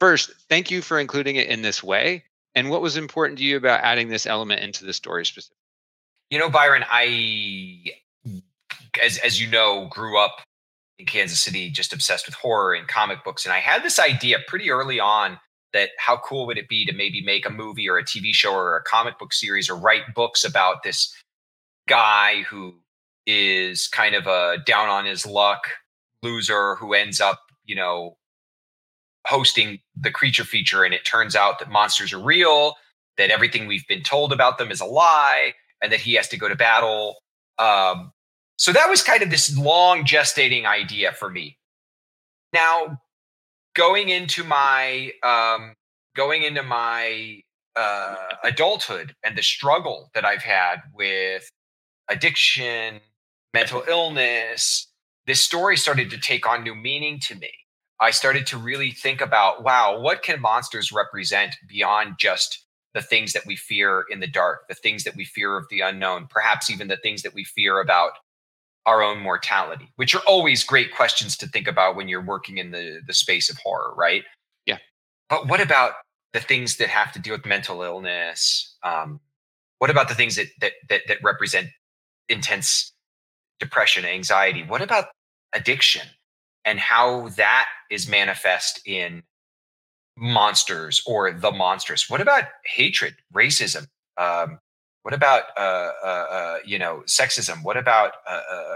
First, 0.00 0.32
thank 0.48 0.70
you 0.70 0.82
for 0.82 0.98
including 0.98 1.36
it 1.36 1.48
in 1.48 1.62
this 1.62 1.82
way. 1.82 2.24
And 2.54 2.70
what 2.70 2.82
was 2.82 2.96
important 2.96 3.38
to 3.38 3.44
you 3.44 3.56
about 3.56 3.80
adding 3.82 4.08
this 4.08 4.26
element 4.26 4.60
into 4.60 4.84
the 4.84 4.92
story 4.92 5.24
specifically? 5.24 5.56
You 6.30 6.38
know, 6.38 6.50
Byron, 6.50 6.84
I, 6.90 7.84
as 9.02 9.18
as 9.18 9.40
you 9.40 9.48
know, 9.48 9.86
grew 9.90 10.18
up 10.18 10.42
in 10.98 11.06
Kansas 11.06 11.40
City, 11.40 11.70
just 11.70 11.92
obsessed 11.92 12.26
with 12.26 12.34
horror 12.34 12.74
and 12.74 12.88
comic 12.88 13.24
books, 13.24 13.44
and 13.44 13.52
I 13.52 13.58
had 13.58 13.82
this 13.82 13.98
idea 13.98 14.38
pretty 14.46 14.70
early 14.70 15.00
on 15.00 15.38
that 15.72 15.90
how 15.98 16.18
cool 16.18 16.46
would 16.46 16.58
it 16.58 16.68
be 16.68 16.84
to 16.84 16.92
maybe 16.92 17.22
make 17.22 17.46
a 17.46 17.50
movie 17.50 17.88
or 17.88 17.96
a 17.96 18.04
TV 18.04 18.32
show 18.32 18.52
or 18.52 18.76
a 18.76 18.82
comic 18.82 19.18
book 19.18 19.32
series 19.32 19.70
or 19.70 19.76
write 19.76 20.14
books 20.14 20.44
about 20.44 20.82
this 20.82 21.14
guy 21.88 22.42
who 22.42 22.74
is 23.26 23.88
kind 23.88 24.14
of 24.14 24.26
a 24.26 24.58
down 24.66 24.88
on 24.88 25.04
his 25.04 25.26
luck 25.26 25.68
loser 26.22 26.76
who 26.76 26.94
ends 26.94 27.20
up, 27.20 27.40
you 27.64 27.74
know, 27.74 28.16
hosting 29.26 29.78
the 29.96 30.10
creature 30.10 30.44
feature 30.44 30.84
and 30.84 30.94
it 30.94 31.04
turns 31.04 31.36
out 31.36 31.58
that 31.58 31.70
monsters 31.70 32.12
are 32.12 32.22
real, 32.22 32.74
that 33.18 33.30
everything 33.30 33.66
we've 33.66 33.86
been 33.86 34.02
told 34.02 34.32
about 34.32 34.58
them 34.58 34.70
is 34.70 34.80
a 34.80 34.84
lie, 34.84 35.52
and 35.82 35.92
that 35.92 36.00
he 36.00 36.14
has 36.14 36.28
to 36.28 36.38
go 36.38 36.48
to 36.48 36.56
battle. 36.56 37.16
Um, 37.58 38.12
so 38.56 38.72
that 38.72 38.88
was 38.88 39.02
kind 39.02 39.22
of 39.22 39.30
this 39.30 39.56
long 39.56 40.04
gestating 40.04 40.64
idea 40.66 41.12
for 41.12 41.30
me. 41.30 41.58
Now, 42.52 43.00
going 43.74 44.08
into 44.08 44.44
my 44.44 45.12
um, 45.22 45.74
going 46.14 46.42
into 46.42 46.62
my 46.62 47.40
uh, 47.76 48.16
adulthood 48.44 49.14
and 49.22 49.36
the 49.36 49.42
struggle 49.42 50.10
that 50.14 50.24
I've 50.24 50.42
had 50.42 50.82
with 50.92 51.48
addiction, 52.08 53.00
mental 53.52 53.84
illness, 53.88 54.88
this 55.26 55.42
story 55.42 55.76
started 55.76 56.10
to 56.10 56.18
take 56.18 56.46
on 56.46 56.62
new 56.62 56.74
meaning 56.74 57.20
to 57.20 57.34
me. 57.34 57.50
I 58.00 58.10
started 58.10 58.46
to 58.48 58.58
really 58.58 58.90
think 58.90 59.20
about 59.20 59.62
wow, 59.62 60.00
what 60.00 60.22
can 60.22 60.40
monsters 60.40 60.90
represent 60.90 61.56
beyond 61.68 62.16
just 62.18 62.64
the 62.94 63.02
things 63.02 63.32
that 63.32 63.46
we 63.46 63.56
fear 63.56 64.04
in 64.10 64.20
the 64.20 64.26
dark, 64.26 64.68
the 64.68 64.74
things 64.74 65.04
that 65.04 65.16
we 65.16 65.24
fear 65.24 65.56
of 65.56 65.66
the 65.70 65.80
unknown, 65.80 66.26
perhaps 66.28 66.70
even 66.70 66.88
the 66.88 66.96
things 66.96 67.22
that 67.22 67.34
we 67.34 67.44
fear 67.44 67.80
about 67.80 68.12
our 68.84 69.02
own 69.02 69.20
mortality, 69.20 69.92
which 69.96 70.14
are 70.14 70.22
always 70.26 70.64
great 70.64 70.94
questions 70.94 71.36
to 71.36 71.46
think 71.46 71.68
about 71.68 71.94
when 71.96 72.08
you're 72.08 72.24
working 72.24 72.58
in 72.58 72.72
the, 72.72 73.00
the 73.06 73.14
space 73.14 73.48
of 73.48 73.56
horror, 73.58 73.94
right? 73.96 74.24
Yeah. 74.66 74.78
But 75.30 75.46
what 75.46 75.60
about 75.60 75.92
the 76.32 76.40
things 76.40 76.76
that 76.78 76.88
have 76.88 77.12
to 77.12 77.20
do 77.20 77.30
with 77.30 77.46
mental 77.46 77.82
illness? 77.82 78.76
Um, 78.82 79.20
what 79.78 79.90
about 79.90 80.08
the 80.08 80.14
things 80.14 80.36
that, 80.36 80.46
that 80.60 80.72
that 80.88 81.02
that 81.08 81.18
represent 81.22 81.68
intense 82.28 82.91
depression, 83.60 84.04
anxiety? 84.04 84.62
What 84.62 84.82
about 84.82 85.06
addiction 85.54 86.06
and 86.64 86.78
how 86.78 87.28
that 87.30 87.68
is 87.90 88.08
manifest 88.08 88.80
in 88.86 89.22
monsters 90.16 91.02
or 91.06 91.32
the 91.32 91.50
monstrous? 91.50 92.08
What 92.10 92.20
about 92.20 92.44
hatred, 92.64 93.16
racism? 93.34 93.86
Um, 94.16 94.58
what 95.02 95.14
about 95.14 95.44
uh, 95.56 95.90
uh, 96.02 96.06
uh, 96.06 96.56
you 96.64 96.78
know 96.78 97.02
sexism? 97.06 97.64
What 97.64 97.76
about 97.76 98.12
uh, 98.28 98.40
uh, 98.50 98.74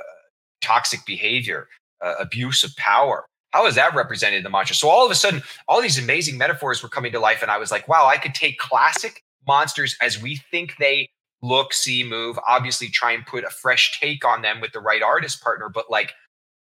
toxic 0.61 1.01
behavior, 1.07 1.69
uh, 2.05 2.15
abuse 2.19 2.65
of 2.65 2.75
power? 2.77 3.27
How 3.53 3.67
is 3.67 3.77
that 3.77 3.95
represented 3.95 4.39
in 4.39 4.43
the 4.43 4.51
monster? 4.51 4.75
So 4.75 4.89
all 4.89 5.05
of 5.07 5.11
a 5.11 5.15
sudden, 5.15 5.43
all 5.69 5.81
these 5.81 5.99
amazing 5.99 6.37
metaphors 6.37 6.83
were 6.83 6.89
coming 6.89 7.13
to 7.13 7.21
life, 7.21 7.43
and 7.43 7.51
I 7.51 7.59
was 7.59 7.71
like, 7.71 7.87
wow, 7.89 8.07
I 8.07 8.19
could 8.19 8.35
take 8.35 8.59
classic 8.59 9.23
monsters 9.47 9.97
as 10.03 10.21
we 10.21 10.37
think 10.51 10.75
they 10.79 11.09
look, 11.43 11.73
see, 11.73 12.05
move. 12.05 12.39
Obviously, 12.47 12.89
try 12.89 13.13
and 13.13 13.27
put 13.27 13.45
a 13.45 13.51
fresh 13.51 13.99
take 14.01 14.25
on 14.25 14.43
them 14.43 14.61
with 14.61 14.73
the 14.73 14.81
right 14.81 15.03
artist 15.03 15.43
partner, 15.43 15.69
but 15.69 15.91
like. 15.91 16.13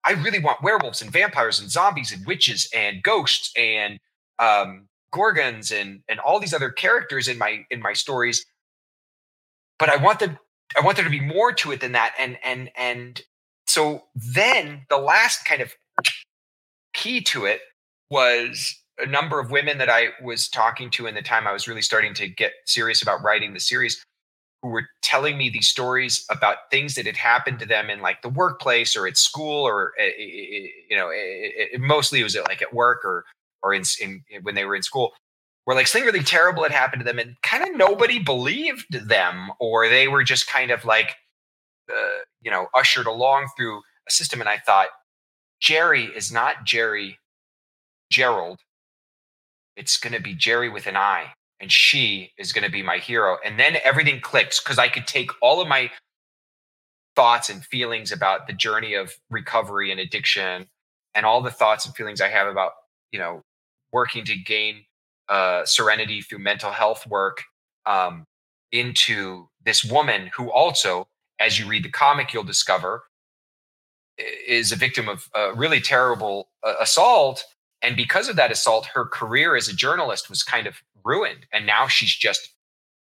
I 0.03 0.13
really 0.13 0.39
want 0.39 0.63
werewolves 0.63 1.03
and 1.03 1.11
vampires 1.11 1.59
and 1.59 1.69
zombies 1.69 2.11
and 2.11 2.25
witches 2.25 2.67
and 2.75 3.03
ghosts 3.03 3.51
and 3.55 3.99
um, 4.39 4.87
gorgons 5.13 5.69
and 5.69 6.01
and 6.09 6.19
all 6.19 6.39
these 6.39 6.55
other 6.55 6.71
characters 6.71 7.27
in 7.27 7.37
my 7.37 7.63
in 7.69 7.83
my 7.83 7.93
stories 7.93 8.43
but 9.81 9.89
I 9.89 9.97
want 9.97 10.19
them 10.19 10.37
I 10.79 10.85
want 10.85 10.95
there 10.95 11.03
to 11.03 11.11
be 11.11 11.19
more 11.19 11.51
to 11.51 11.71
it 11.71 11.81
than 11.81 11.91
that. 11.93 12.13
And 12.19 12.37
and 12.43 12.69
and 12.77 13.21
so 13.67 14.03
then 14.15 14.85
the 14.89 14.97
last 14.97 15.43
kind 15.43 15.61
of 15.61 15.73
key 16.93 17.21
to 17.21 17.45
it 17.45 17.61
was 18.09 18.77
a 18.99 19.05
number 19.05 19.39
of 19.39 19.49
women 19.49 19.79
that 19.79 19.89
I 19.89 20.09
was 20.21 20.47
talking 20.47 20.89
to 20.91 21.07
in 21.07 21.15
the 21.15 21.21
time 21.21 21.47
I 21.47 21.51
was 21.51 21.67
really 21.67 21.81
starting 21.81 22.13
to 22.15 22.27
get 22.27 22.53
serious 22.65 23.01
about 23.01 23.23
writing 23.23 23.53
the 23.53 23.59
series 23.59 24.03
who 24.61 24.69
were 24.69 24.87
telling 25.01 25.37
me 25.37 25.49
these 25.49 25.67
stories 25.67 26.25
about 26.29 26.69
things 26.69 26.95
that 26.95 27.05
had 27.05 27.17
happened 27.17 27.59
to 27.59 27.65
them 27.65 27.89
in 27.89 28.01
like 28.01 28.21
the 28.21 28.29
workplace 28.29 28.95
or 28.95 29.07
at 29.07 29.17
school 29.17 29.67
or 29.67 29.93
eh, 29.99 30.03
eh, 30.03 30.09
eh, 30.09 30.67
you 30.89 30.97
know 30.97 31.09
it, 31.09 31.69
it, 31.73 31.81
mostly 31.81 32.19
it 32.19 32.23
was 32.23 32.37
like 32.47 32.61
at 32.61 32.73
work 32.73 33.03
or 33.03 33.25
or 33.63 33.73
in, 33.73 33.83
in 33.99 34.23
when 34.43 34.55
they 34.55 34.65
were 34.65 34.75
in 34.75 34.83
school 34.83 35.13
where 35.65 35.75
like 35.75 35.87
something 35.87 36.05
really 36.05 36.23
terrible 36.23 36.63
had 36.63 36.71
happened 36.71 37.01
to 37.01 37.05
them 37.05 37.19
and 37.19 37.35
kind 37.41 37.63
of 37.63 37.75
nobody 37.75 38.19
believed 38.19 39.07
them 39.07 39.49
or 39.59 39.87
they 39.89 40.07
were 40.07 40.23
just 40.23 40.47
kind 40.47 40.71
of 40.71 40.85
like 40.85 41.15
uh, 41.91 42.19
you 42.41 42.51
know 42.51 42.67
ushered 42.73 43.07
along 43.07 43.47
through 43.57 43.81
a 44.07 44.11
system. 44.11 44.39
And 44.39 44.49
i 44.49 44.57
thought 44.57 44.87
jerry 45.59 46.05
is 46.05 46.31
not 46.31 46.65
jerry 46.65 47.17
gerald. 48.11 48.59
It's 49.77 49.97
going 49.97 50.13
to 50.13 50.21
be 50.21 50.33
jerry 50.35 50.69
with 50.69 50.85
an 50.85 50.97
i 50.97 51.33
and 51.61 51.71
she 51.71 52.31
is 52.37 52.51
going 52.51 52.65
to 52.65 52.71
be 52.71 52.83
my 52.83 52.97
hero 52.97 53.37
and 53.45 53.59
then 53.59 53.77
everything 53.83 54.19
clicks 54.19 54.61
because 54.61 54.79
i 54.79 54.87
could 54.87 55.07
take 55.07 55.31
all 55.41 55.61
of 55.61 55.67
my 55.67 55.89
thoughts 57.15 57.49
and 57.49 57.63
feelings 57.65 58.11
about 58.11 58.47
the 58.47 58.53
journey 58.53 58.93
of 58.93 59.13
recovery 59.29 59.91
and 59.91 59.99
addiction 59.99 60.67
and 61.13 61.25
all 61.25 61.41
the 61.41 61.51
thoughts 61.51 61.85
and 61.85 61.95
feelings 61.95 62.21
i 62.21 62.27
have 62.27 62.47
about 62.47 62.71
you 63.11 63.19
know 63.19 63.41
working 63.91 64.25
to 64.25 64.35
gain 64.35 64.85
uh, 65.29 65.65
serenity 65.65 66.21
through 66.21 66.39
mental 66.39 66.71
health 66.71 67.07
work 67.07 67.43
um, 67.85 68.25
into 68.71 69.47
this 69.65 69.83
woman 69.83 70.29
who 70.35 70.51
also, 70.51 71.07
as 71.39 71.59
you 71.59 71.67
read 71.67 71.83
the 71.83 71.89
comic, 71.89 72.33
you'll 72.33 72.43
discover 72.43 73.03
is 74.47 74.71
a 74.71 74.75
victim 74.75 75.07
of 75.09 75.29
a 75.33 75.53
really 75.53 75.79
terrible 75.79 76.49
uh, 76.63 76.75
assault. 76.79 77.43
And 77.81 77.95
because 77.95 78.29
of 78.29 78.35
that 78.35 78.51
assault, 78.51 78.87
her 78.93 79.05
career 79.05 79.55
as 79.55 79.67
a 79.67 79.75
journalist 79.75 80.29
was 80.29 80.43
kind 80.43 80.67
of 80.67 80.75
ruined. 81.03 81.45
And 81.51 81.65
now 81.65 81.87
she's 81.87 82.15
just 82.15 82.53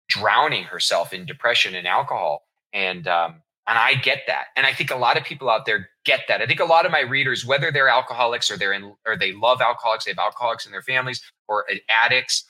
drowning 0.09 0.63
herself 0.63 1.13
in 1.13 1.25
depression 1.25 1.75
and 1.75 1.87
alcohol. 1.87 2.43
And 2.73 3.07
um, 3.07 3.41
and 3.67 3.77
I 3.77 3.95
get 3.95 4.23
that. 4.27 4.45
And 4.55 4.65
I 4.65 4.73
think 4.73 4.91
a 4.91 4.95
lot 4.95 5.17
of 5.17 5.25
people 5.25 5.49
out 5.49 5.65
there 5.65 5.89
get 6.05 6.21
that. 6.29 6.41
I 6.41 6.45
think 6.45 6.61
a 6.61 6.65
lot 6.65 6.85
of 6.85 6.91
my 6.91 7.01
readers, 7.01 7.45
whether 7.45 7.69
they're 7.69 7.89
alcoholics 7.89 8.49
or 8.49 8.57
they're 8.57 8.71
in 8.71 8.93
or 9.05 9.17
they 9.17 9.33
love 9.33 9.61
alcoholics, 9.61 10.05
they 10.05 10.11
have 10.11 10.19
alcoholics 10.19 10.65
in 10.65 10.71
their 10.71 10.81
families 10.81 11.21
or 11.49 11.65
addicts, 11.89 12.45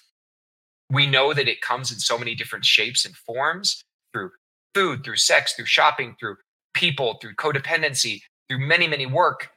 we 0.91 1.05
know 1.05 1.33
that 1.33 1.47
it 1.47 1.61
comes 1.61 1.91
in 1.91 1.99
so 1.99 2.17
many 2.17 2.35
different 2.35 2.65
shapes 2.65 3.05
and 3.05 3.15
forms 3.15 3.83
through 4.13 4.31
food, 4.73 5.03
through 5.03 5.17
sex, 5.17 5.53
through 5.53 5.65
shopping, 5.65 6.15
through 6.19 6.37
people, 6.73 7.17
through 7.19 7.35
codependency, 7.35 8.21
through 8.47 8.59
many, 8.59 8.87
many 8.87 9.05
work. 9.05 9.49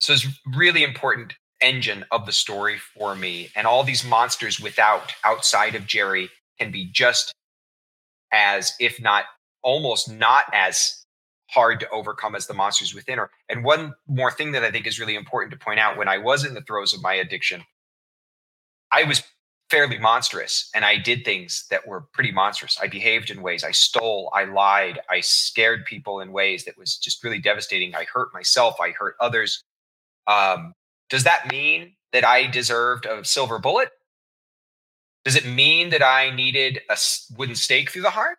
So 0.00 0.12
it's 0.12 0.26
really 0.54 0.82
important 0.82 1.34
engine 1.60 2.04
of 2.10 2.26
the 2.26 2.32
story 2.32 2.78
for 2.78 3.14
me. 3.14 3.50
And 3.56 3.66
all 3.66 3.84
these 3.84 4.04
monsters 4.04 4.60
without, 4.60 5.12
outside 5.24 5.74
of 5.74 5.86
Jerry, 5.86 6.30
can 6.58 6.70
be 6.70 6.90
just 6.92 7.32
as, 8.32 8.72
if 8.80 9.00
not 9.00 9.24
almost 9.62 10.10
not 10.10 10.44
as 10.52 11.04
hard 11.50 11.80
to 11.80 11.88
overcome 11.90 12.34
as 12.34 12.46
the 12.46 12.54
monsters 12.54 12.94
within 12.94 13.18
her. 13.18 13.30
And 13.48 13.64
one 13.64 13.94
more 14.08 14.30
thing 14.30 14.52
that 14.52 14.64
I 14.64 14.70
think 14.70 14.86
is 14.86 14.98
really 14.98 15.14
important 15.14 15.52
to 15.52 15.58
point 15.58 15.80
out 15.80 15.96
when 15.96 16.08
I 16.08 16.18
was 16.18 16.44
in 16.44 16.54
the 16.54 16.62
throes 16.62 16.92
of 16.92 17.02
my 17.02 17.14
addiction, 17.14 17.62
I 18.92 19.04
was 19.04 19.22
fairly 19.70 19.98
monstrous 19.98 20.70
and 20.74 20.84
I 20.84 20.96
did 20.96 21.24
things 21.24 21.66
that 21.70 21.86
were 21.86 22.06
pretty 22.12 22.30
monstrous. 22.30 22.78
I 22.80 22.86
behaved 22.86 23.30
in 23.30 23.42
ways 23.42 23.64
I 23.64 23.72
stole, 23.72 24.30
I 24.34 24.44
lied, 24.44 25.00
I 25.10 25.20
scared 25.20 25.84
people 25.84 26.20
in 26.20 26.32
ways 26.32 26.64
that 26.64 26.78
was 26.78 26.96
just 26.96 27.22
really 27.24 27.40
devastating. 27.40 27.94
I 27.94 28.06
hurt 28.12 28.28
myself, 28.32 28.76
I 28.80 28.90
hurt 28.90 29.16
others. 29.20 29.62
Um, 30.28 30.72
does 31.10 31.24
that 31.24 31.50
mean 31.50 31.94
that 32.12 32.24
I 32.24 32.46
deserved 32.46 33.06
a 33.06 33.24
silver 33.24 33.58
bullet? 33.58 33.90
Does 35.24 35.36
it 35.36 35.46
mean 35.46 35.90
that 35.90 36.02
I 36.02 36.30
needed 36.30 36.80
a 36.88 36.96
wooden 37.36 37.56
stake 37.56 37.90
through 37.90 38.02
the 38.02 38.10
heart? 38.10 38.38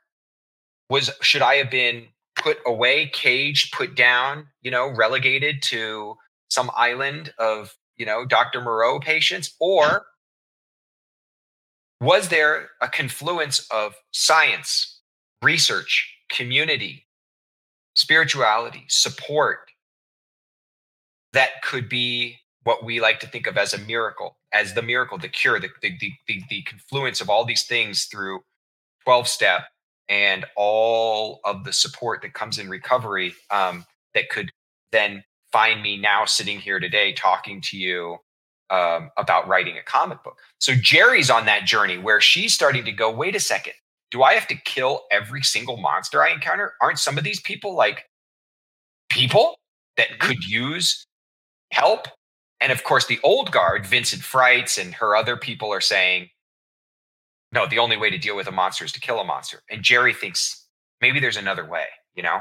was 0.90 1.10
should 1.22 1.42
I 1.42 1.56
have 1.56 1.70
been 1.70 2.08
put 2.36 2.58
away, 2.66 3.08
caged, 3.08 3.74
put 3.74 3.96
down, 3.96 4.48
you 4.62 4.72
know, 4.72 4.88
relegated 4.88 5.62
to 5.64 6.16
some 6.50 6.72
island 6.76 7.34
of, 7.38 7.76
you 7.98 8.06
know, 8.06 8.26
Dr. 8.26 8.62
Moreau 8.62 9.00
patients? 9.00 9.54
Or 9.60 10.06
was 12.00 12.30
there 12.30 12.70
a 12.82 12.88
confluence 12.88 13.68
of 13.72 13.96
science, 14.12 15.02
research, 15.42 16.16
community, 16.30 17.08
spirituality, 17.96 18.86
support 18.88 19.60
that 21.34 21.62
could 21.64 21.90
be 21.90 22.38
what 22.68 22.84
we 22.84 23.00
like 23.00 23.22
to 23.22 23.28
think 23.28 23.48
of 23.48 23.58
as 23.58 23.74
a 23.74 23.78
miracle, 23.78 24.36
as 24.52 24.74
the 24.74 24.82
miracle, 24.82 25.18
the 25.18 25.30
cure, 25.30 25.58
the 25.58 25.70
the 25.82 25.98
the, 26.28 26.42
the, 26.50 26.62
confluence 26.64 27.22
of 27.22 27.30
all 27.30 27.46
these 27.46 27.66
things 27.66 28.08
through 28.12 28.42
12 29.06 29.26
step 29.26 29.62
and 30.10 30.46
all 30.58 31.40
of 31.46 31.64
the 31.64 31.72
support 31.72 32.22
that 32.22 32.34
comes 32.34 32.60
in 32.60 32.68
recovery 32.68 33.34
um, 33.52 33.86
that 34.14 34.28
could 34.30 34.52
then 34.92 35.24
find 35.50 35.82
me 35.82 35.96
now 35.96 36.26
sitting 36.26 36.60
here 36.60 36.78
today 36.78 37.14
talking 37.14 37.62
to 37.62 37.78
you 37.78 38.18
um, 38.70 39.12
about 39.16 39.48
writing 39.48 39.78
a 39.78 39.84
comic 39.84 40.22
book. 40.26 40.38
So 40.60 40.74
Jerry's 40.76 41.30
on 41.30 41.46
that 41.46 41.66
journey 41.66 41.98
where 41.98 42.20
she's 42.20 42.54
starting 42.54 42.84
to 42.84 42.92
go, 42.92 43.10
wait 43.10 43.34
a 43.34 43.40
second, 43.40 43.76
do 44.12 44.24
I 44.24 44.34
have 44.34 44.48
to 44.48 44.56
kill 44.56 45.04
every 45.10 45.42
single 45.42 45.78
monster 45.78 46.22
I 46.22 46.34
encounter? 46.34 46.74
Aren't 46.82 47.00
some 47.00 47.18
of 47.18 47.24
these 47.24 47.40
people 47.40 47.78
like 47.78 48.10
people 49.10 49.56
that 49.96 50.10
mm-hmm. 50.10 50.28
could 50.28 50.44
use 50.44 51.06
help? 51.72 52.10
And 52.60 52.72
of 52.72 52.84
course, 52.84 53.06
the 53.06 53.20
old 53.24 53.52
guard, 53.52 53.86
Vincent 53.86 54.22
Freitz, 54.22 54.82
and 54.82 54.96
her 54.96 55.16
other 55.16 55.38
people 55.38 55.72
are 55.72 55.82
saying, 55.82 56.30
no, 57.52 57.68
the 57.68 57.80
only 57.80 57.98
way 57.98 58.10
to 58.10 58.18
deal 58.18 58.36
with 58.36 58.48
a 58.48 58.52
monster 58.52 58.84
is 58.84 58.92
to 58.94 59.00
kill 59.00 59.20
a 59.20 59.24
monster. 59.24 59.62
And 59.70 59.84
Jerry 59.84 60.14
thinks 60.14 60.66
maybe 61.02 61.20
there's 61.20 61.38
another 61.38 61.66
way, 61.66 61.86
you 62.16 62.24
know? 62.24 62.40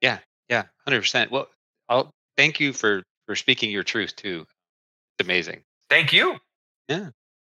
Yeah, 0.00 0.18
yeah, 0.48 0.64
100%. 0.88 1.30
Well, 1.30 1.48
I'll 1.88 2.10
thank 2.36 2.58
you 2.58 2.72
for 2.72 3.02
for 3.26 3.36
speaking 3.36 3.70
your 3.70 3.82
truth 3.82 4.16
too. 4.16 4.44
It's 5.18 5.26
amazing. 5.26 5.62
Thank 5.88 6.12
you. 6.12 6.36
Yeah. 6.88 7.10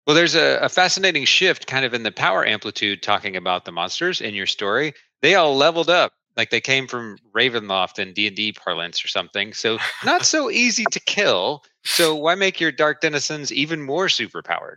Well, 0.07 0.17
there's 0.17 0.35
a, 0.35 0.59
a, 0.63 0.69
fascinating 0.69 1.27
shift 1.27 1.67
kind 1.67 1.85
of 1.85 1.93
in 1.93 2.03
the 2.03 2.11
power 2.11 2.47
amplitude 2.47 3.03
talking 3.03 3.37
about 3.37 3.67
the 3.67 3.73
monsters 3.73 4.23
in 4.23 4.35
your 4.35 4.47
story. 4.47 4.95
They 5.21 5.35
all 5.35 5.55
leveled 5.55 5.91
up 5.91 6.13
like 6.37 6.51
they 6.51 6.61
came 6.61 6.87
from 6.87 7.19
Ravenloft 7.37 7.99
and 7.99 8.15
D&D 8.15 8.53
parlance 8.53 9.05
or 9.05 9.09
something. 9.09 9.53
So 9.53 9.79
not 10.05 10.25
so 10.25 10.51
easy 10.51 10.85
to 10.93 11.01
kill. 11.01 11.63
So 11.89 12.15
why 12.15 12.35
make 12.35 12.61
your 12.61 12.71
dark 12.71 13.01
denizens 13.01 13.51
even 13.51 13.83
more 13.83 14.07
superpowered? 14.07 14.77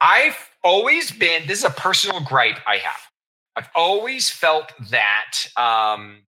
I've 0.00 0.36
always 0.64 1.10
been 1.12 1.46
this 1.46 1.60
is 1.60 1.64
a 1.64 1.70
personal 1.70 2.20
gripe 2.20 2.58
I 2.66 2.76
have. 2.78 3.00
I've 3.54 3.70
always 3.74 4.28
felt 4.28 4.72
that 4.90 5.46
um 5.56 6.22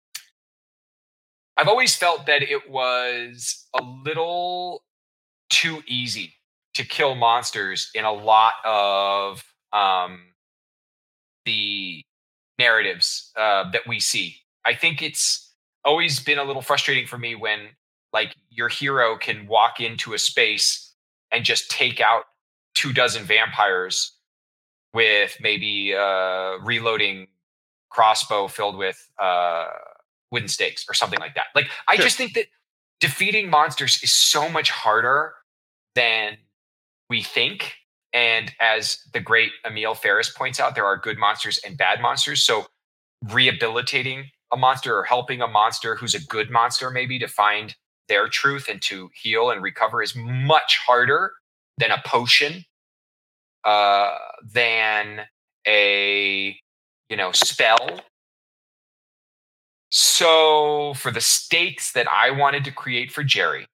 I've 1.57 1.69
always 1.69 1.95
felt 1.95 2.25
that 2.25 2.43
it 2.43 2.69
was 2.69 3.65
a 3.73 3.81
little 3.81 4.83
too 5.49 5.81
easy 5.87 6.33
to 6.73 6.83
kill 6.83 7.15
monsters 7.15 7.89
in 7.95 8.03
a 8.03 8.11
lot 8.11 8.55
of 8.65 9.41
um, 9.71 10.19
the 11.45 12.03
narratives 12.59 13.31
uh, 13.37 13.71
that 13.71 13.87
we 13.87 14.01
see. 14.01 14.35
I 14.65 14.73
think 14.73 15.01
it's 15.01 15.53
always 15.85 16.19
been 16.19 16.37
a 16.37 16.43
little 16.43 16.61
frustrating 16.61 17.07
for 17.07 17.17
me 17.17 17.35
when 17.35 17.69
like 18.15 18.35
your 18.49 18.69
hero 18.69 19.17
can 19.17 19.45
walk 19.45 19.81
into 19.81 20.13
a 20.13 20.17
space 20.17 20.93
and 21.31 21.43
just 21.43 21.69
take 21.69 21.99
out 21.99 22.23
two 22.73 22.93
dozen 22.93 23.23
vampires 23.23 24.13
with 24.93 25.37
maybe 25.41 25.91
a 25.91 26.57
reloading 26.63 27.27
crossbow 27.89 28.47
filled 28.47 28.77
with 28.77 29.11
uh, 29.21 29.67
wooden 30.31 30.47
stakes 30.47 30.85
or 30.89 30.93
something 30.93 31.19
like 31.19 31.35
that. 31.35 31.47
Like 31.53 31.67
I 31.89 31.95
sure. 31.95 32.05
just 32.05 32.17
think 32.17 32.33
that 32.35 32.45
defeating 33.01 33.49
monsters 33.49 34.01
is 34.01 34.13
so 34.13 34.49
much 34.49 34.69
harder 34.71 35.33
than 35.93 36.37
we 37.09 37.21
think. 37.21 37.73
And 38.13 38.53
as 38.61 38.99
the 39.11 39.19
great 39.19 39.51
Emil 39.67 39.93
Ferris 39.93 40.29
points 40.29 40.61
out, 40.61 40.73
there 40.73 40.85
are 40.85 40.95
good 40.95 41.17
monsters 41.17 41.59
and 41.65 41.77
bad 41.77 41.99
monsters. 42.01 42.41
So 42.43 42.67
rehabilitating 43.29 44.29
a 44.53 44.57
monster 44.57 44.97
or 44.97 45.03
helping 45.03 45.41
a 45.41 45.47
monster 45.47 45.95
who's 45.95 46.15
a 46.15 46.25
good 46.27 46.49
monster 46.49 46.89
maybe 46.89 47.19
to 47.19 47.27
find 47.27 47.75
their 48.07 48.27
truth 48.27 48.67
and 48.69 48.81
to 48.83 49.09
heal 49.13 49.49
and 49.49 49.61
recover 49.61 50.01
is 50.01 50.15
much 50.15 50.79
harder 50.85 51.33
than 51.77 51.91
a 51.91 52.01
potion 52.05 52.65
uh, 53.63 54.11
than 54.53 55.21
a 55.67 56.57
you 57.09 57.17
know 57.17 57.31
spell. 57.31 58.01
So 59.89 60.93
for 60.95 61.11
the 61.11 61.21
stakes 61.21 61.91
that 61.93 62.07
i 62.09 62.31
wanted 62.31 62.63
to 62.65 62.71
create 62.71 63.11
for 63.11 63.23
jerry 63.23 63.67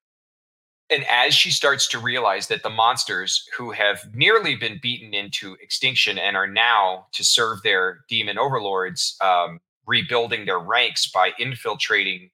and 0.91 1.05
as 1.09 1.33
she 1.33 1.49
starts 1.49 1.87
to 1.87 1.99
realize 1.99 2.47
that 2.47 2.63
the 2.63 2.69
monsters 2.69 3.47
who 3.57 3.71
have 3.71 4.01
nearly 4.13 4.55
been 4.55 4.79
beaten 4.81 5.13
into 5.13 5.55
extinction 5.61 6.19
and 6.19 6.35
are 6.35 6.47
now 6.47 7.07
to 7.13 7.23
serve 7.23 7.63
their 7.63 8.01
demon 8.09 8.37
overlords 8.37 9.15
um, 9.23 9.59
rebuilding 9.87 10.45
their 10.45 10.59
ranks 10.59 11.09
by 11.09 11.31
infiltrating 11.39 12.29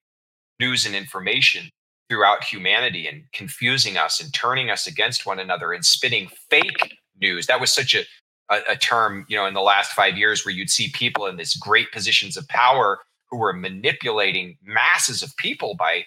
news 0.59 0.85
and 0.85 0.95
information 0.95 1.69
throughout 2.09 2.43
humanity 2.43 3.07
and 3.07 3.23
confusing 3.33 3.97
us 3.97 4.21
and 4.21 4.33
turning 4.33 4.69
us 4.69 4.87
against 4.87 5.25
one 5.25 5.39
another 5.39 5.73
and 5.73 5.85
spinning 5.85 6.29
fake 6.49 6.97
news 7.19 7.47
that 7.47 7.59
was 7.59 7.71
such 7.71 7.93
a, 7.93 8.03
a, 8.49 8.59
a 8.69 8.75
term 8.75 9.25
you 9.27 9.35
know 9.35 9.45
in 9.45 9.53
the 9.53 9.61
last 9.61 9.91
five 9.93 10.17
years 10.17 10.45
where 10.45 10.53
you'd 10.53 10.69
see 10.69 10.89
people 10.93 11.25
in 11.25 11.35
these 11.35 11.55
great 11.55 11.91
positions 11.91 12.37
of 12.37 12.47
power 12.47 12.99
who 13.29 13.37
were 13.37 13.53
manipulating 13.53 14.57
masses 14.63 15.21
of 15.21 15.35
people 15.37 15.75
by 15.75 16.05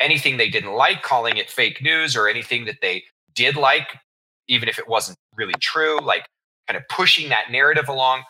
anything 0.00 0.36
they 0.36 0.48
didn't 0.48 0.74
like, 0.74 1.02
calling 1.02 1.36
it 1.36 1.50
fake 1.50 1.82
news, 1.82 2.16
or 2.16 2.28
anything 2.28 2.64
that 2.66 2.80
they 2.82 3.04
did 3.34 3.56
like, 3.56 3.88
even 4.48 4.68
if 4.68 4.78
it 4.78 4.88
wasn't 4.88 5.18
really 5.34 5.54
true, 5.60 5.98
like 6.00 6.26
kind 6.68 6.76
of 6.76 6.86
pushing 6.88 7.28
that 7.28 7.50
narrative 7.50 7.88
along. 7.88 8.22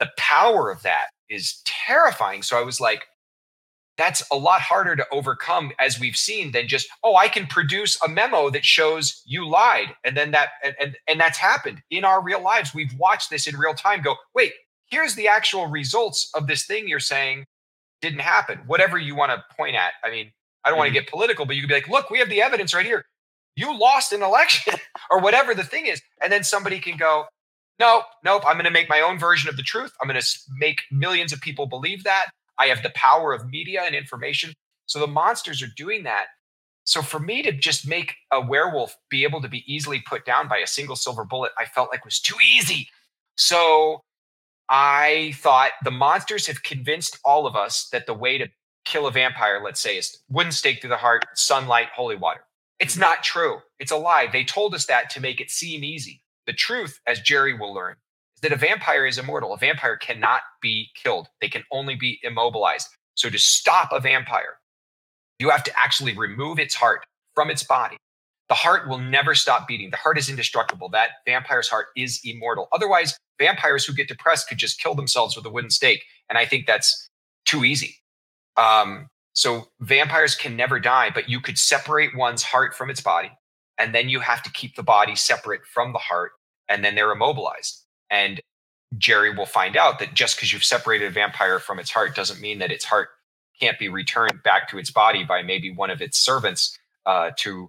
The 0.00 0.10
power 0.16 0.70
of 0.70 0.82
that 0.82 1.06
is 1.28 1.60
terrifying. 1.64 2.42
So 2.42 2.58
I 2.58 2.62
was 2.62 2.80
like, 2.80 3.04
that's 3.98 4.22
a 4.30 4.36
lot 4.36 4.60
harder 4.60 4.96
to 4.96 5.04
overcome 5.12 5.72
as 5.78 6.00
we've 6.00 6.16
seen 6.16 6.52
than 6.52 6.66
just 6.68 6.88
oh 7.04 7.16
i 7.16 7.28
can 7.28 7.46
produce 7.46 8.00
a 8.02 8.08
memo 8.08 8.48
that 8.48 8.64
shows 8.64 9.22
you 9.26 9.46
lied 9.46 9.88
and 10.04 10.16
then 10.16 10.30
that 10.30 10.50
and, 10.64 10.74
and 10.80 10.96
and 11.06 11.20
that's 11.20 11.38
happened 11.38 11.82
in 11.90 12.04
our 12.04 12.22
real 12.22 12.42
lives 12.42 12.74
we've 12.74 12.94
watched 12.98 13.28
this 13.28 13.46
in 13.46 13.56
real 13.56 13.74
time 13.74 14.00
go 14.00 14.16
wait 14.34 14.52
here's 14.90 15.14
the 15.14 15.28
actual 15.28 15.66
results 15.66 16.30
of 16.34 16.46
this 16.46 16.64
thing 16.64 16.88
you're 16.88 17.00
saying 17.00 17.44
didn't 18.00 18.20
happen 18.20 18.60
whatever 18.66 18.96
you 18.96 19.14
want 19.14 19.30
to 19.30 19.56
point 19.56 19.76
at 19.76 19.92
i 20.04 20.10
mean 20.10 20.30
I 20.64 20.70
don't 20.70 20.76
mm-hmm. 20.76 20.80
want 20.80 20.94
to 20.94 21.00
get 21.00 21.08
political, 21.08 21.46
but 21.46 21.56
you 21.56 21.62
could 21.62 21.68
be 21.68 21.74
like, 21.74 21.88
look, 21.88 22.10
we 22.10 22.18
have 22.18 22.28
the 22.28 22.42
evidence 22.42 22.74
right 22.74 22.84
here. 22.84 23.04
You 23.56 23.78
lost 23.78 24.12
an 24.12 24.22
election 24.22 24.74
or 25.10 25.20
whatever 25.20 25.54
the 25.54 25.64
thing 25.64 25.86
is. 25.86 26.02
And 26.22 26.32
then 26.32 26.44
somebody 26.44 26.78
can 26.78 26.96
go, 26.96 27.24
no, 27.78 28.02
nope, 28.24 28.42
I'm 28.46 28.54
going 28.54 28.64
to 28.64 28.70
make 28.70 28.88
my 28.88 29.00
own 29.00 29.18
version 29.18 29.48
of 29.48 29.56
the 29.56 29.62
truth. 29.62 29.92
I'm 30.00 30.08
going 30.08 30.20
to 30.20 30.38
make 30.58 30.82
millions 30.90 31.32
of 31.32 31.40
people 31.40 31.66
believe 31.66 32.04
that. 32.04 32.26
I 32.58 32.66
have 32.66 32.82
the 32.82 32.90
power 32.90 33.32
of 33.32 33.48
media 33.48 33.82
and 33.84 33.94
information. 33.94 34.52
So 34.86 34.98
the 34.98 35.06
monsters 35.06 35.62
are 35.62 35.68
doing 35.76 36.04
that. 36.04 36.26
So 36.84 37.02
for 37.02 37.20
me 37.20 37.42
to 37.42 37.52
just 37.52 37.86
make 37.86 38.14
a 38.32 38.40
werewolf 38.40 38.96
be 39.10 39.24
able 39.24 39.42
to 39.42 39.48
be 39.48 39.62
easily 39.72 40.02
put 40.08 40.24
down 40.24 40.48
by 40.48 40.58
a 40.58 40.66
single 40.66 40.96
silver 40.96 41.24
bullet, 41.24 41.52
I 41.58 41.66
felt 41.66 41.90
like 41.90 42.04
was 42.04 42.20
too 42.20 42.36
easy. 42.42 42.88
So 43.36 44.00
I 44.68 45.32
thought 45.36 45.72
the 45.84 45.90
monsters 45.90 46.46
have 46.46 46.62
convinced 46.62 47.18
all 47.24 47.46
of 47.46 47.56
us 47.56 47.88
that 47.92 48.06
the 48.06 48.14
way 48.14 48.38
to 48.38 48.48
kill 48.84 49.06
a 49.06 49.10
vampire, 49.10 49.60
let's 49.62 49.80
say, 49.80 49.98
is 49.98 50.18
wooden 50.30 50.52
stake 50.52 50.80
through 50.80 50.90
the 50.90 50.96
heart, 50.96 51.26
sunlight, 51.34 51.88
holy 51.94 52.16
water. 52.16 52.40
It's 52.80 52.94
mm-hmm. 52.94 53.02
not 53.02 53.22
true. 53.22 53.58
It's 53.78 53.92
a 53.92 53.96
lie. 53.96 54.28
They 54.32 54.44
told 54.44 54.74
us 54.74 54.86
that 54.86 55.10
to 55.10 55.20
make 55.20 55.40
it 55.40 55.50
seem 55.50 55.84
easy. 55.84 56.22
The 56.46 56.52
truth, 56.54 56.98
as 57.06 57.20
Jerry 57.20 57.52
will 57.52 57.74
learn, 57.74 57.96
is 58.38 58.42
that 58.42 58.52
a 58.52 58.56
vampire 58.56 59.04
is 59.06 59.18
immortal. 59.18 59.52
A 59.52 59.58
vampire 59.58 59.96
cannot 59.96 60.42
be 60.62 60.90
killed, 60.94 61.28
they 61.40 61.48
can 61.48 61.64
only 61.72 61.96
be 61.96 62.20
immobilized. 62.22 62.88
So 63.14 63.28
to 63.28 63.38
stop 63.38 63.90
a 63.92 64.00
vampire, 64.00 64.58
you 65.38 65.50
have 65.50 65.64
to 65.64 65.72
actually 65.78 66.16
remove 66.16 66.58
its 66.58 66.74
heart 66.74 67.04
from 67.34 67.50
its 67.50 67.64
body. 67.64 67.96
The 68.48 68.54
heart 68.54 68.88
will 68.88 68.98
never 68.98 69.34
stop 69.34 69.68
beating. 69.68 69.90
The 69.90 69.96
heart 69.96 70.18
is 70.18 70.30
indestructible. 70.30 70.88
That 70.88 71.10
vampire's 71.26 71.68
heart 71.68 71.88
is 71.96 72.20
immortal. 72.24 72.68
Otherwise, 72.72 73.16
vampires 73.38 73.84
who 73.84 73.92
get 73.92 74.08
depressed 74.08 74.48
could 74.48 74.58
just 74.58 74.80
kill 74.80 74.94
themselves 74.94 75.36
with 75.36 75.44
a 75.44 75.50
wooden 75.50 75.70
stake. 75.70 76.04
And 76.30 76.38
I 76.38 76.46
think 76.46 76.66
that's 76.66 77.08
too 77.44 77.64
easy. 77.64 77.96
Um, 78.56 79.08
so 79.34 79.68
vampires 79.80 80.34
can 80.34 80.56
never 80.56 80.80
die, 80.80 81.10
but 81.12 81.28
you 81.28 81.40
could 81.40 81.58
separate 81.58 82.16
one's 82.16 82.42
heart 82.42 82.74
from 82.74 82.88
its 82.88 83.00
body, 83.00 83.30
and 83.78 83.94
then 83.94 84.08
you 84.08 84.20
have 84.20 84.42
to 84.44 84.50
keep 84.50 84.74
the 84.74 84.82
body 84.82 85.14
separate 85.14 85.60
from 85.64 85.92
the 85.92 85.98
heart, 85.98 86.32
and 86.68 86.84
then 86.84 86.94
they're 86.94 87.12
immobilized. 87.12 87.84
And 88.10 88.40
Jerry 88.96 89.34
will 89.34 89.46
find 89.46 89.76
out 89.76 89.98
that 89.98 90.14
just 90.14 90.36
because 90.36 90.52
you've 90.52 90.64
separated 90.64 91.06
a 91.06 91.10
vampire 91.10 91.58
from 91.58 91.78
its 91.78 91.90
heart 91.90 92.14
doesn't 92.14 92.40
mean 92.40 92.58
that 92.58 92.72
its 92.72 92.84
heart 92.84 93.08
can't 93.60 93.78
be 93.78 93.88
returned 93.88 94.42
back 94.42 94.68
to 94.70 94.78
its 94.78 94.90
body 94.90 95.24
by 95.24 95.42
maybe 95.42 95.70
one 95.70 95.90
of 95.90 96.00
its 96.00 96.18
servants 96.18 96.78
uh, 97.06 97.30
to 97.36 97.68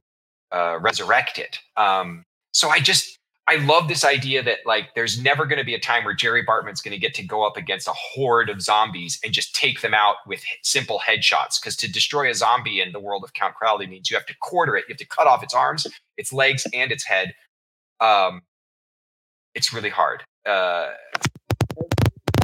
uh, 0.51 0.79
resurrect 0.79 1.37
it. 1.37 1.59
Um, 1.77 2.23
so 2.53 2.69
I 2.69 2.79
just 2.79 3.19
I 3.47 3.55
love 3.55 3.87
this 3.87 4.05
idea 4.05 4.43
that 4.43 4.59
like 4.67 4.89
there's 4.93 5.19
never 5.19 5.47
going 5.47 5.57
to 5.57 5.65
be 5.65 5.73
a 5.73 5.79
time 5.79 6.03
where 6.03 6.13
Jerry 6.13 6.43
Bartman's 6.43 6.81
going 6.81 6.91
to 6.91 6.99
get 6.99 7.15
to 7.15 7.23
go 7.23 7.45
up 7.45 7.57
against 7.57 7.87
a 7.87 7.93
horde 7.93 8.47
of 8.47 8.61
zombies 8.61 9.19
and 9.23 9.33
just 9.33 9.55
take 9.55 9.81
them 9.81 9.95
out 9.95 10.17
with 10.27 10.43
simple 10.61 10.99
headshots. 10.99 11.59
Because 11.59 11.75
to 11.77 11.91
destroy 11.91 12.29
a 12.29 12.35
zombie 12.35 12.79
in 12.79 12.91
the 12.91 12.99
world 12.99 13.23
of 13.23 13.33
Count 13.33 13.55
Crowley 13.55 13.87
means 13.87 14.11
you 14.11 14.17
have 14.17 14.27
to 14.27 14.37
quarter 14.39 14.77
it, 14.77 14.85
you 14.87 14.93
have 14.93 14.99
to 14.99 15.07
cut 15.07 15.25
off 15.25 15.41
its 15.41 15.55
arms, 15.55 15.87
its 16.15 16.31
legs, 16.31 16.67
and 16.73 16.91
its 16.91 17.03
head. 17.03 17.33
Um, 17.99 18.43
it's 19.59 19.73
really 19.73 19.89
hard. 19.89 20.23
Uh, 20.45 20.91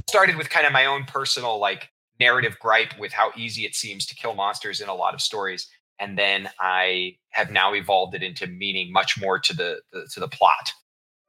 started 0.09 0.35
with 0.35 0.49
kind 0.49 0.67
of 0.67 0.73
my 0.73 0.85
own 0.85 1.05
personal 1.05 1.59
like 1.59 1.89
narrative 2.19 2.57
gripe 2.59 2.99
with 2.99 3.13
how 3.13 3.31
easy 3.37 3.65
it 3.65 3.73
seems 3.73 4.05
to 4.05 4.15
kill 4.15 4.35
monsters 4.35 4.81
in 4.81 4.89
a 4.89 4.93
lot 4.93 5.13
of 5.13 5.21
stories, 5.21 5.67
and 5.97 6.17
then 6.17 6.49
I 6.59 7.15
have 7.29 7.51
now 7.51 7.73
evolved 7.73 8.15
it 8.15 8.21
into 8.21 8.47
meaning 8.47 8.91
much 8.91 9.17
more 9.19 9.39
to 9.39 9.53
the, 9.53 9.79
the 9.93 10.07
to 10.13 10.19
the 10.19 10.27
plot. 10.27 10.71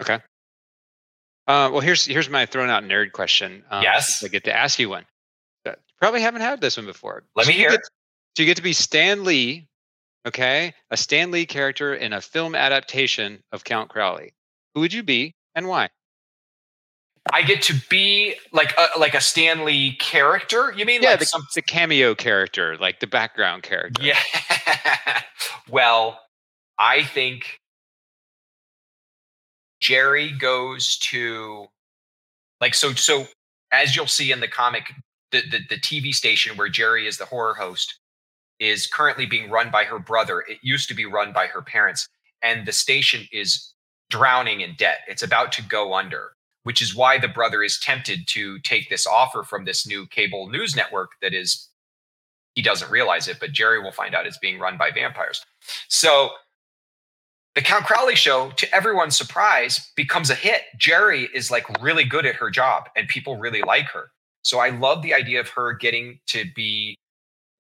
Okay. 0.03 0.18
Uh, 1.46 1.70
well, 1.70 1.81
here's 1.81 2.05
here's 2.05 2.29
my 2.29 2.44
thrown 2.44 2.68
out 2.68 2.83
nerd 2.83 3.12
question. 3.12 3.62
Um, 3.70 3.85
yes, 3.85 4.25
I 4.25 4.29
get 4.29 4.42
to 4.44 4.57
ask 4.57 4.79
you 4.81 4.90
one. 4.90 5.07
You 5.64 5.72
probably 6.01 6.20
haven't 6.20 6.42
had 6.42 6.61
this 6.61 6.77
one 6.77 6.87
before. 6.87 7.22
Let 7.37 7.46
me 7.46 7.55
hear. 7.55 7.70
Get, 7.70 7.81
do 8.35 8.42
you 8.42 8.46
get 8.49 8.57
to 8.57 8.62
be 8.62 8.72
Stan 8.72 9.25
Lee? 9.25 9.68
Okay, 10.27 10.75
a 10.90 10.96
Stan 10.96 11.31
Lee 11.31 11.46
character 11.46 11.94
in 11.94 12.12
a 12.12 12.20
film 12.20 12.57
adaptation 12.57 13.40
of 13.53 13.62
Count 13.62 13.88
Crowley. 13.88 14.35
Who 14.75 14.81
would 14.81 14.92
you 14.92 15.05
be 15.05 15.37
and 15.57 15.66
why? 15.66 15.88
I 17.33 17.42
get 17.42 17.62
to 17.62 17.75
be 17.90 18.35
like 18.53 18.73
a, 18.79 18.99
like 18.99 19.14
a 19.14 19.21
Stan 19.21 19.64
Lee 19.64 19.97
character. 19.97 20.73
You 20.77 20.85
mean 20.85 21.03
yeah, 21.03 21.11
like 21.11 21.21
the, 21.21 21.27
some, 21.27 21.47
the 21.55 21.62
cameo 21.62 22.14
character, 22.14 22.77
like 22.77 23.01
the 23.01 23.09
background 23.09 23.64
character? 23.64 24.01
Yeah. 24.01 24.19
well, 25.69 26.21
I 26.79 27.03
think 27.03 27.59
Jerry 29.81 30.31
goes 30.31 30.99
to 30.99 31.66
like 32.61 32.75
so 32.75 32.92
so 32.92 33.27
as 33.73 33.97
you'll 33.97 34.07
see 34.07 34.31
in 34.31 34.40
the 34.40 34.49
comic, 34.49 34.92
the, 35.33 35.42
the 35.51 35.59
the 35.69 35.81
TV 35.81 36.14
station 36.14 36.57
where 36.57 36.69
Jerry 36.69 37.09
is 37.09 37.19
the 37.19 37.27
horror 37.27 37.55
host 37.55 37.99
is 38.61 38.87
currently 38.87 39.27
being 39.27 39.51
run 39.51 39.71
by 39.71 39.85
her 39.85 39.99
brother. 39.99 40.40
It 40.49 40.59
used 40.62 40.88
to 40.88 40.95
be 40.95 41.07
run 41.07 41.33
by 41.33 41.49
her 41.49 41.61
parents, 41.61 42.09
and 42.42 42.66
the 42.66 42.73
station 42.73 43.27
is 43.33 43.75
drowning 44.11 44.61
in 44.61 44.75
debt. 44.77 44.99
It's 45.09 45.23
about 45.23 45.53
to 45.53 45.62
go 45.62 45.95
under 45.95 46.33
which 46.66 46.83
is 46.83 46.97
why 46.97 47.16
the 47.16 47.29
brother 47.29 47.62
is 47.62 47.79
tempted 47.79 48.27
to 48.27 48.59
take 48.59 48.90
this 48.90 49.07
offer 49.07 49.45
from 49.45 49.64
this 49.64 49.87
new 49.87 50.05
cable 50.09 50.49
news 50.49 50.75
network 50.75 51.12
that 51.23 51.33
is 51.33 51.69
he 52.57 52.61
doesn't 52.61 52.90
realize 52.90 53.29
it 53.29 53.38
but 53.38 53.53
jerry 53.53 53.81
will 53.81 53.92
find 53.92 54.16
out 54.16 54.27
it's 54.27 54.38
being 54.38 54.59
run 54.59 54.77
by 54.77 54.90
vampires. 54.90 55.47
So 55.87 56.31
the 57.55 57.62
count 57.62 57.85
crowley 57.85 58.16
show 58.16 58.51
to 58.57 58.75
everyone's 58.75 59.16
surprise 59.16 59.92
becomes 59.95 60.29
a 60.29 60.35
hit. 60.35 60.62
Jerry 60.77 61.29
is 61.33 61.53
like 61.53 61.66
really 61.81 62.03
good 62.03 62.27
at 62.27 62.35
her 62.35 62.51
job 62.51 62.88
and 62.97 63.07
people 63.07 63.37
really 63.37 63.62
like 63.62 63.87
her. 63.90 64.11
So 64.42 64.59
i 64.59 64.71
love 64.71 65.03
the 65.03 65.14
idea 65.14 65.38
of 65.38 65.49
her 65.51 65.73
getting 65.73 66.19
to 66.31 66.47
be 66.57 66.97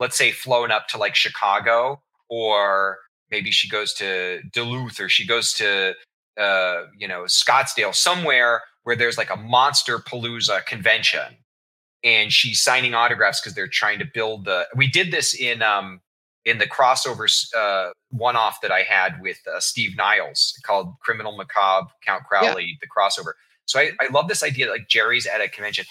let's 0.00 0.18
say 0.18 0.32
flown 0.32 0.72
up 0.72 0.88
to 0.88 0.98
like 0.98 1.14
chicago 1.14 2.02
or 2.28 2.98
maybe 3.30 3.52
she 3.52 3.68
goes 3.68 3.94
to 3.94 4.42
duluth 4.52 4.98
or 4.98 5.08
she 5.08 5.24
goes 5.24 5.52
to 5.52 5.94
uh, 6.38 6.84
you 6.96 7.08
know 7.08 7.22
scottsdale 7.22 7.94
somewhere 7.94 8.62
where 8.84 8.96
there's 8.96 9.18
like 9.18 9.30
a 9.30 9.36
monster 9.36 9.98
palooza 9.98 10.64
convention 10.66 11.36
and 12.04 12.32
she's 12.32 12.62
signing 12.62 12.94
autographs 12.94 13.40
because 13.40 13.54
they're 13.54 13.66
trying 13.66 13.98
to 13.98 14.04
build 14.04 14.44
the 14.44 14.66
we 14.76 14.86
did 14.86 15.10
this 15.10 15.34
in 15.34 15.62
um 15.62 16.00
in 16.44 16.58
the 16.58 16.66
crossovers 16.66 17.52
uh 17.54 17.90
one 18.10 18.36
off 18.36 18.60
that 18.60 18.70
i 18.70 18.82
had 18.82 19.20
with 19.20 19.38
uh, 19.52 19.60
steve 19.60 19.96
niles 19.96 20.58
called 20.64 20.94
criminal 21.00 21.36
macabre 21.36 21.88
count 22.04 22.22
crowley 22.24 22.64
yeah. 22.64 22.74
the 22.80 22.86
crossover 22.86 23.32
so 23.66 23.80
I, 23.80 23.90
I 24.00 24.06
love 24.12 24.28
this 24.28 24.42
idea 24.42 24.70
like 24.70 24.88
jerry's 24.88 25.26
at 25.26 25.40
a 25.40 25.48
convention 25.48 25.86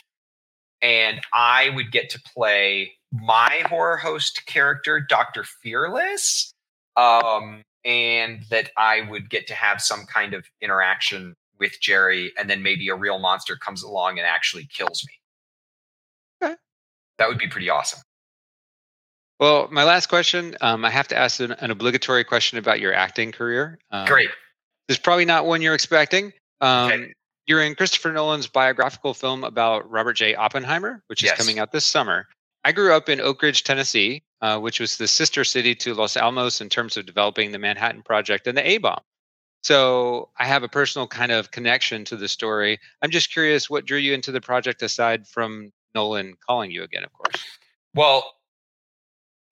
and 0.82 1.22
i 1.34 1.70
would 1.76 1.92
get 1.92 2.10
to 2.12 2.22
play 2.34 2.94
my 3.12 3.64
horror 3.66 3.98
host 3.98 4.46
character 4.46 5.00
dr 5.00 5.44
fearless 5.62 6.52
um 6.96 7.62
and 7.86 8.44
that 8.50 8.72
i 8.78 9.02
would 9.10 9.30
get 9.30 9.48
to 9.48 9.54
have 9.54 9.82
some 9.82 10.06
kind 10.06 10.34
of 10.34 10.44
interaction 10.62 11.36
with 11.60 11.80
Jerry, 11.82 12.34
and 12.38 12.50
then 12.50 12.62
maybe 12.62 12.90
a 12.90 12.96
real 12.96 13.20
monster 13.20 13.56
comes 13.56 13.84
along 13.84 14.18
and 14.18 14.28
actually 14.28 14.66
kills 14.66 15.06
me. 15.06 16.48
Okay. 16.48 16.56
That 17.18 17.28
would 17.28 17.38
be 17.38 17.48
pretty 17.48 17.70
awesome. 17.70 18.00
Well, 19.40 19.68
my 19.72 19.84
last 19.84 20.08
question 20.08 20.56
um, 20.62 20.86
I 20.86 20.90
have 20.90 21.08
to 21.10 21.18
ask 21.18 21.40
an, 21.40 21.52
an, 21.54 21.72
obligatory 21.72 22.24
question 22.24 22.58
about 22.58 22.80
your 22.80 22.94
acting 22.94 23.32
career. 23.32 23.80
Um, 23.92 24.08
Great. 24.08 24.30
This 24.88 24.98
is 24.98 25.02
probably 25.02 25.26
not 25.26 25.46
one 25.46 25.62
you're 25.62 25.74
expecting. 25.74 26.32
Um, 26.62 26.92
okay. 26.92 27.14
You're 27.46 27.62
in 27.62 27.76
Christopher 27.76 28.12
Nolan's 28.12 28.48
biographical 28.48 29.14
film 29.14 29.44
about 29.44 29.90
Robert 29.90 30.14
J. 30.14 30.36
Oppenheimer, 30.36 31.04
which 31.08 31.22
is 31.22 31.28
yes. 31.28 31.38
coming 31.38 31.60
out 31.60 31.72
this 31.72 31.86
summer. 31.86 32.28
I 32.64 32.72
grew 32.72 32.94
up 32.94 33.08
in 33.10 33.22
Oak 33.22 33.42
Ridge, 33.42 33.64
Tennessee, 33.64 34.24
uh, 34.42 34.60
which 34.60 34.80
was 34.80 34.98
the 34.98 35.08
sister 35.08 35.44
city 35.44 35.76
to 35.76 35.94
Los 35.94 36.18
Alamos 36.18 36.62
in 36.62 36.70
terms 36.70 36.98
of 36.98 37.06
developing 37.06 37.52
the 37.52 37.60
Manhattan 37.60 38.04
Project 38.04 38.48
and 38.48 38.58
the 38.58 38.68
A 38.68 38.78
bomb. 38.78 39.02
So 39.64 40.30
I 40.38 40.46
have 40.46 40.62
a 40.62 40.68
personal 40.68 41.08
kind 41.08 41.32
of 41.32 41.50
connection 41.52 42.06
to 42.06 42.16
the 42.16 42.28
story. 42.28 42.78
I'm 43.02 43.10
just 43.10 43.32
curious 43.34 43.70
what 43.70 43.86
drew 43.86 43.98
you 43.98 44.14
into 44.14 44.32
the 44.32 44.42
project 44.42 44.84
aside 44.84 45.28
from 45.28 45.72
Nolan 45.96 46.36
calling 46.48 46.70
you 46.70 46.84
again, 46.84 47.04
of 47.04 47.12
course. 47.14 47.44
Well, 47.96 48.32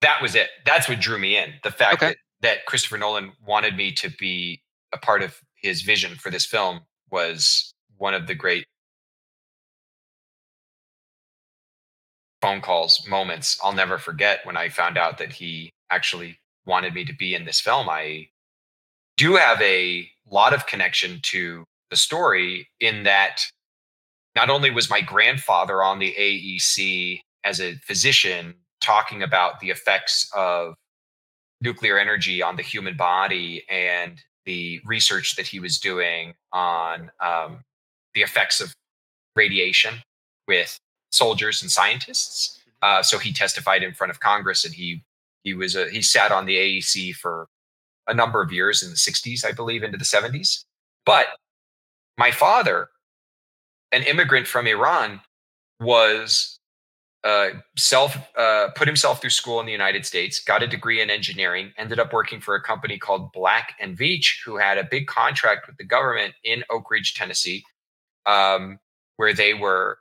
that 0.02 0.22
was 0.22 0.34
it. 0.34 0.50
That's 0.64 0.88
what 0.88 1.00
drew 1.00 1.18
me 1.18 1.36
in. 1.36 1.54
The 1.64 1.72
fact 1.72 1.94
okay. 1.94 2.08
that, 2.08 2.16
that 2.42 2.66
Christopher 2.66 2.98
Nolan 2.98 3.32
wanted 3.44 3.76
me 3.76 3.90
to 3.92 4.10
be 4.10 4.62
a 4.92 4.98
part 4.98 5.22
of 5.22 5.40
his 5.56 5.82
vision 5.82 6.14
for 6.16 6.30
this 6.30 6.46
film 6.46 6.80
was 7.10 7.72
one 7.96 8.14
of 8.14 8.26
the 8.26 8.34
great 8.34 8.66
phone 12.44 12.60
calls 12.60 13.08
moments 13.08 13.58
I'll 13.64 13.72
never 13.72 13.96
forget 13.96 14.40
when 14.44 14.54
I 14.54 14.68
found 14.68 14.98
out 14.98 15.16
that 15.16 15.32
he 15.32 15.72
actually 15.90 16.36
wanted 16.66 16.92
me 16.92 17.06
to 17.06 17.14
be 17.14 17.34
in 17.34 17.46
this 17.46 17.58
film. 17.58 17.88
I 17.88 18.28
do 19.16 19.36
have 19.36 19.62
a 19.62 20.06
lot 20.30 20.52
of 20.52 20.66
connection 20.66 21.20
to 21.22 21.64
the 21.88 21.96
story 21.96 22.68
in 22.80 23.04
that 23.04 23.40
not 24.36 24.50
only 24.50 24.70
was 24.70 24.90
my 24.90 25.00
grandfather 25.00 25.82
on 25.82 25.98
the 25.98 26.14
AEC 26.18 27.20
as 27.44 27.62
a 27.62 27.76
physician 27.76 28.56
talking 28.82 29.22
about 29.22 29.60
the 29.60 29.70
effects 29.70 30.30
of 30.36 30.74
nuclear 31.62 31.98
energy 31.98 32.42
on 32.42 32.56
the 32.56 32.62
human 32.62 32.94
body 32.94 33.64
and 33.70 34.20
the 34.44 34.82
research 34.84 35.36
that 35.36 35.46
he 35.46 35.60
was 35.60 35.78
doing 35.78 36.34
on 36.52 37.10
um, 37.20 37.62
the 38.12 38.20
effects 38.20 38.60
of 38.60 38.74
radiation 39.34 39.94
with 40.46 40.78
soldiers 41.14 41.62
and 41.62 41.70
scientists. 41.70 42.58
Mm-hmm. 42.58 42.98
Uh, 42.98 43.02
so 43.02 43.18
he 43.18 43.32
testified 43.32 43.82
in 43.82 43.94
front 43.94 44.10
of 44.10 44.20
Congress, 44.20 44.64
and 44.64 44.74
he 44.74 45.02
he 45.42 45.54
was 45.54 45.76
a, 45.76 45.88
he 45.90 46.02
sat 46.02 46.32
on 46.32 46.46
the 46.46 46.56
AEC 46.56 47.14
for 47.14 47.48
a 48.06 48.14
number 48.14 48.42
of 48.42 48.52
years 48.52 48.82
in 48.82 48.90
the 48.90 48.96
60s, 48.96 49.44
I 49.44 49.52
believe, 49.52 49.82
into 49.82 49.98
the 49.98 50.04
70s. 50.04 50.64
But 51.06 51.26
my 52.18 52.30
father, 52.30 52.88
an 53.92 54.02
immigrant 54.02 54.46
from 54.46 54.66
Iran, 54.66 55.20
was 55.80 56.58
uh, 57.24 57.48
self 57.76 58.16
uh, 58.36 58.68
put 58.76 58.86
himself 58.86 59.20
through 59.20 59.30
school 59.30 59.58
in 59.60 59.66
the 59.66 59.72
United 59.72 60.04
States, 60.04 60.42
got 60.42 60.62
a 60.62 60.66
degree 60.66 61.00
in 61.00 61.08
engineering, 61.08 61.72
ended 61.78 61.98
up 61.98 62.12
working 62.12 62.40
for 62.40 62.54
a 62.54 62.60
company 62.60 62.98
called 62.98 63.32
Black 63.32 63.74
and 63.80 63.96
Veatch, 63.96 64.42
who 64.44 64.58
had 64.58 64.76
a 64.76 64.84
big 64.84 65.06
contract 65.06 65.66
with 65.66 65.76
the 65.78 65.84
government 65.84 66.34
in 66.44 66.64
Oak 66.70 66.90
Ridge, 66.90 67.14
Tennessee, 67.14 67.64
um, 68.26 68.78
where 69.16 69.32
they 69.32 69.54
were 69.54 69.98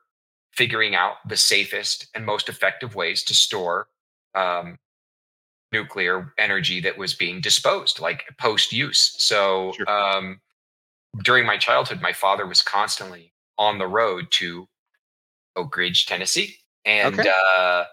figuring 0.55 0.95
out 0.95 1.15
the 1.27 1.37
safest 1.37 2.07
and 2.15 2.25
most 2.25 2.49
effective 2.49 2.95
ways 2.95 3.23
to 3.23 3.33
store 3.33 3.87
um, 4.35 4.77
nuclear 5.71 6.33
energy 6.37 6.79
that 6.81 6.97
was 6.97 7.13
being 7.13 7.41
disposed, 7.41 7.99
like 7.99 8.23
post 8.39 8.71
use. 8.71 9.15
So 9.17 9.73
sure. 9.75 9.89
um, 9.89 10.39
during 11.23 11.45
my 11.45 11.57
childhood, 11.57 12.01
my 12.01 12.13
father 12.13 12.45
was 12.45 12.61
constantly 12.61 13.33
on 13.57 13.77
the 13.77 13.87
road 13.87 14.27
to 14.31 14.67
Oak 15.55 15.75
Ridge, 15.75 16.05
Tennessee, 16.05 16.57
and 16.85 17.19
okay. 17.19 17.29
uh, 17.57 17.85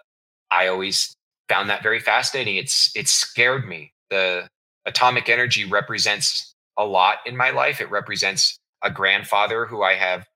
I 0.51 0.68
always 0.68 1.14
found 1.49 1.68
that 1.70 1.83
very 1.83 2.01
fascinating. 2.01 2.57
It's 2.57 2.90
it 2.94 3.09
scared 3.09 3.68
me. 3.68 3.92
The 4.11 4.49
atomic 4.87 5.29
energy 5.29 5.64
represents 5.64 6.55
a 6.79 6.85
lot 6.85 7.18
in 7.27 7.37
my 7.37 7.51
life. 7.51 7.81
It 7.81 7.90
represents 7.90 8.59
a 8.83 8.90
grandfather 8.90 9.66
who 9.66 9.83
I 9.83 9.94
have 9.94 10.27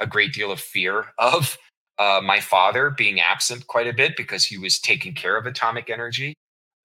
a 0.00 0.06
great 0.06 0.32
deal 0.32 0.50
of 0.50 0.60
fear 0.60 1.06
of. 1.18 1.56
Uh, 1.96 2.20
my 2.24 2.40
father 2.40 2.90
being 2.90 3.20
absent 3.20 3.68
quite 3.68 3.86
a 3.86 3.92
bit 3.92 4.16
because 4.16 4.44
he 4.44 4.58
was 4.58 4.80
taking 4.80 5.14
care 5.14 5.36
of 5.36 5.46
atomic 5.46 5.88
energy 5.88 6.34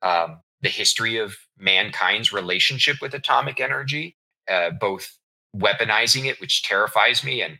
um, 0.01 0.41
the 0.61 0.69
history 0.69 1.17
of 1.17 1.37
mankind's 1.57 2.33
relationship 2.33 2.97
with 3.01 3.13
atomic 3.13 3.59
energy, 3.59 4.15
uh, 4.49 4.71
both 4.71 5.17
weaponizing 5.55 6.25
it, 6.25 6.39
which 6.39 6.63
terrifies 6.63 7.23
me, 7.23 7.41
and 7.41 7.59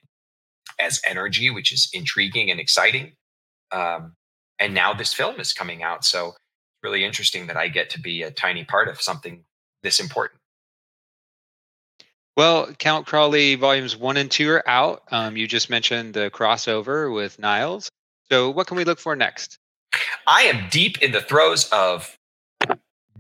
as 0.80 1.02
energy, 1.08 1.50
which 1.50 1.74
is 1.74 1.90
intriguing 1.94 2.52
and 2.52 2.60
exciting. 2.60 3.14
Um, 3.72 4.14
and 4.60 4.74
now 4.74 4.94
this 4.94 5.14
film 5.14 5.40
is 5.40 5.54
coming 5.54 5.84
out. 5.84 6.04
So 6.04 6.28
it's 6.28 6.38
really 6.84 7.04
interesting 7.04 7.48
that 7.48 7.58
I 7.58 7.68
get 7.68 7.90
to 7.92 8.00
be 8.00 8.24
a 8.24 8.32
tiny 8.32 8.66
part 8.66 8.88
of 8.88 9.02
something 9.02 9.44
this 9.84 10.00
important. 10.00 10.39
Well, 12.40 12.72
Count 12.80 13.06
Crowley 13.06 13.56
volumes 13.56 13.98
one 13.98 14.16
and 14.16 14.32
two 14.32 14.50
are 14.50 14.64
out. 14.66 15.04
Um, 15.12 15.36
you 15.36 15.46
just 15.46 15.70
mentioned 15.70 16.14
the 16.14 16.32
crossover 16.32 17.14
with 17.14 17.38
Niles. 17.38 17.92
So, 18.32 18.50
what 18.50 18.66
can 18.66 18.78
we 18.78 18.86
look 18.86 18.98
for 18.98 19.14
next? 19.14 19.60
I 20.26 20.44
am 20.44 20.70
deep 20.70 21.02
in 21.02 21.12
the 21.12 21.20
throes 21.20 21.68
of 21.74 22.18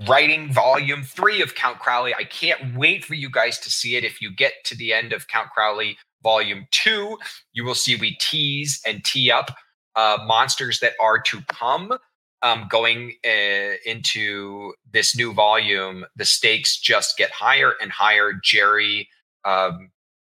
writing 0.07 0.53
volume 0.53 1.03
three 1.03 1.41
of 1.41 1.53
Count 1.53 1.79
Crowley. 1.79 2.15
I 2.15 2.23
can't 2.23 2.77
wait 2.77 3.03
for 3.03 3.13
you 3.13 3.29
guys 3.29 3.59
to 3.59 3.69
see 3.69 3.97
it. 3.97 4.05
If 4.05 4.21
you 4.21 4.33
get 4.33 4.53
to 4.63 4.77
the 4.77 4.93
end 4.93 5.11
of 5.11 5.27
Count 5.27 5.49
Crowley 5.49 5.97
volume 6.23 6.65
two, 6.71 7.17
you 7.51 7.65
will 7.65 7.75
see 7.75 7.97
we 7.97 8.15
tease 8.21 8.79
and 8.87 9.03
tee 9.03 9.29
up 9.29 9.53
uh, 9.97 10.19
monsters 10.27 10.79
that 10.79 10.93
are 10.97 11.19
to 11.23 11.41
come. 11.49 11.91
Um, 12.41 12.67
going 12.69 13.13
uh, 13.25 13.73
into 13.85 14.73
this 14.91 15.15
new 15.15 15.33
volume, 15.33 16.05
the 16.15 16.25
stakes 16.25 16.79
just 16.79 17.17
get 17.17 17.31
higher 17.31 17.73
and 17.81 17.91
higher. 17.91 18.33
Jerry, 18.43 19.09
um, 19.45 19.91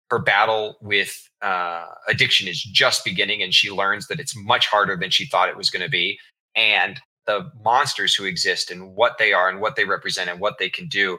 her 0.09 0.19
battle 0.19 0.77
with 0.81 1.29
uh, 1.41 1.85
addiction 2.07 2.47
is 2.47 2.61
just 2.61 3.03
beginning, 3.03 3.41
and 3.41 3.53
she 3.53 3.71
learns 3.71 4.07
that 4.07 4.19
it's 4.19 4.35
much 4.35 4.67
harder 4.67 4.95
than 4.95 5.09
she 5.09 5.25
thought 5.25 5.49
it 5.49 5.57
was 5.57 5.69
going 5.69 5.83
to 5.83 5.89
be. 5.89 6.17
And 6.55 6.99
the 7.25 7.51
monsters 7.63 8.13
who 8.13 8.25
exist 8.25 8.69
and 8.69 8.95
what 8.95 9.17
they 9.17 9.33
are 9.33 9.49
and 9.49 9.59
what 9.59 9.75
they 9.75 9.85
represent 9.85 10.29
and 10.29 10.39
what 10.39 10.57
they 10.59 10.69
can 10.69 10.87
do 10.87 11.17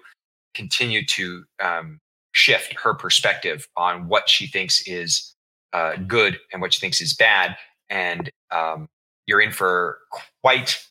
continue 0.55 1.05
to 1.05 1.45
um, 1.63 1.99
shift 2.33 2.75
her 2.81 2.95
perspective 2.95 3.67
on 3.77 4.09
what 4.09 4.29
she 4.29 4.47
thinks 4.47 4.87
is 4.87 5.35
uh, 5.73 5.97
good 6.07 6.39
and 6.53 6.63
what 6.63 6.73
she 6.73 6.81
thinks 6.81 7.01
is 7.01 7.15
bad. 7.15 7.57
And 7.91 8.31
um, 8.51 8.89
you're 9.27 9.41
in 9.41 9.53
for 9.53 9.99
quite 10.43 10.83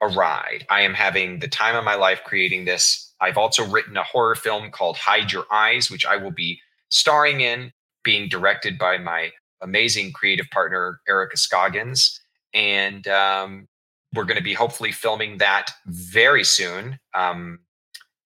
a 0.00 0.08
ride. 0.08 0.66
I 0.70 0.82
am 0.82 0.94
having 0.94 1.40
the 1.40 1.48
time 1.48 1.76
of 1.76 1.84
my 1.84 1.94
life 1.94 2.22
creating 2.24 2.64
this. 2.64 3.12
I've 3.20 3.36
also 3.36 3.66
written 3.66 3.96
a 3.96 4.02
horror 4.02 4.34
film 4.34 4.70
called 4.70 4.96
Hide 4.96 5.32
Your 5.32 5.44
Eyes, 5.52 5.90
which 5.90 6.06
I 6.06 6.16
will 6.16 6.30
be 6.30 6.60
starring 6.88 7.40
in, 7.40 7.72
being 8.02 8.28
directed 8.28 8.78
by 8.78 8.96
my 8.96 9.30
amazing 9.60 10.12
creative 10.12 10.46
partner, 10.50 11.00
Erica 11.06 11.36
Scoggins. 11.36 12.20
And 12.54 13.06
um, 13.08 13.68
we're 14.14 14.24
going 14.24 14.38
to 14.38 14.42
be 14.42 14.54
hopefully 14.54 14.92
filming 14.92 15.38
that 15.38 15.70
very 15.86 16.44
soon. 16.44 16.98
Um, 17.14 17.60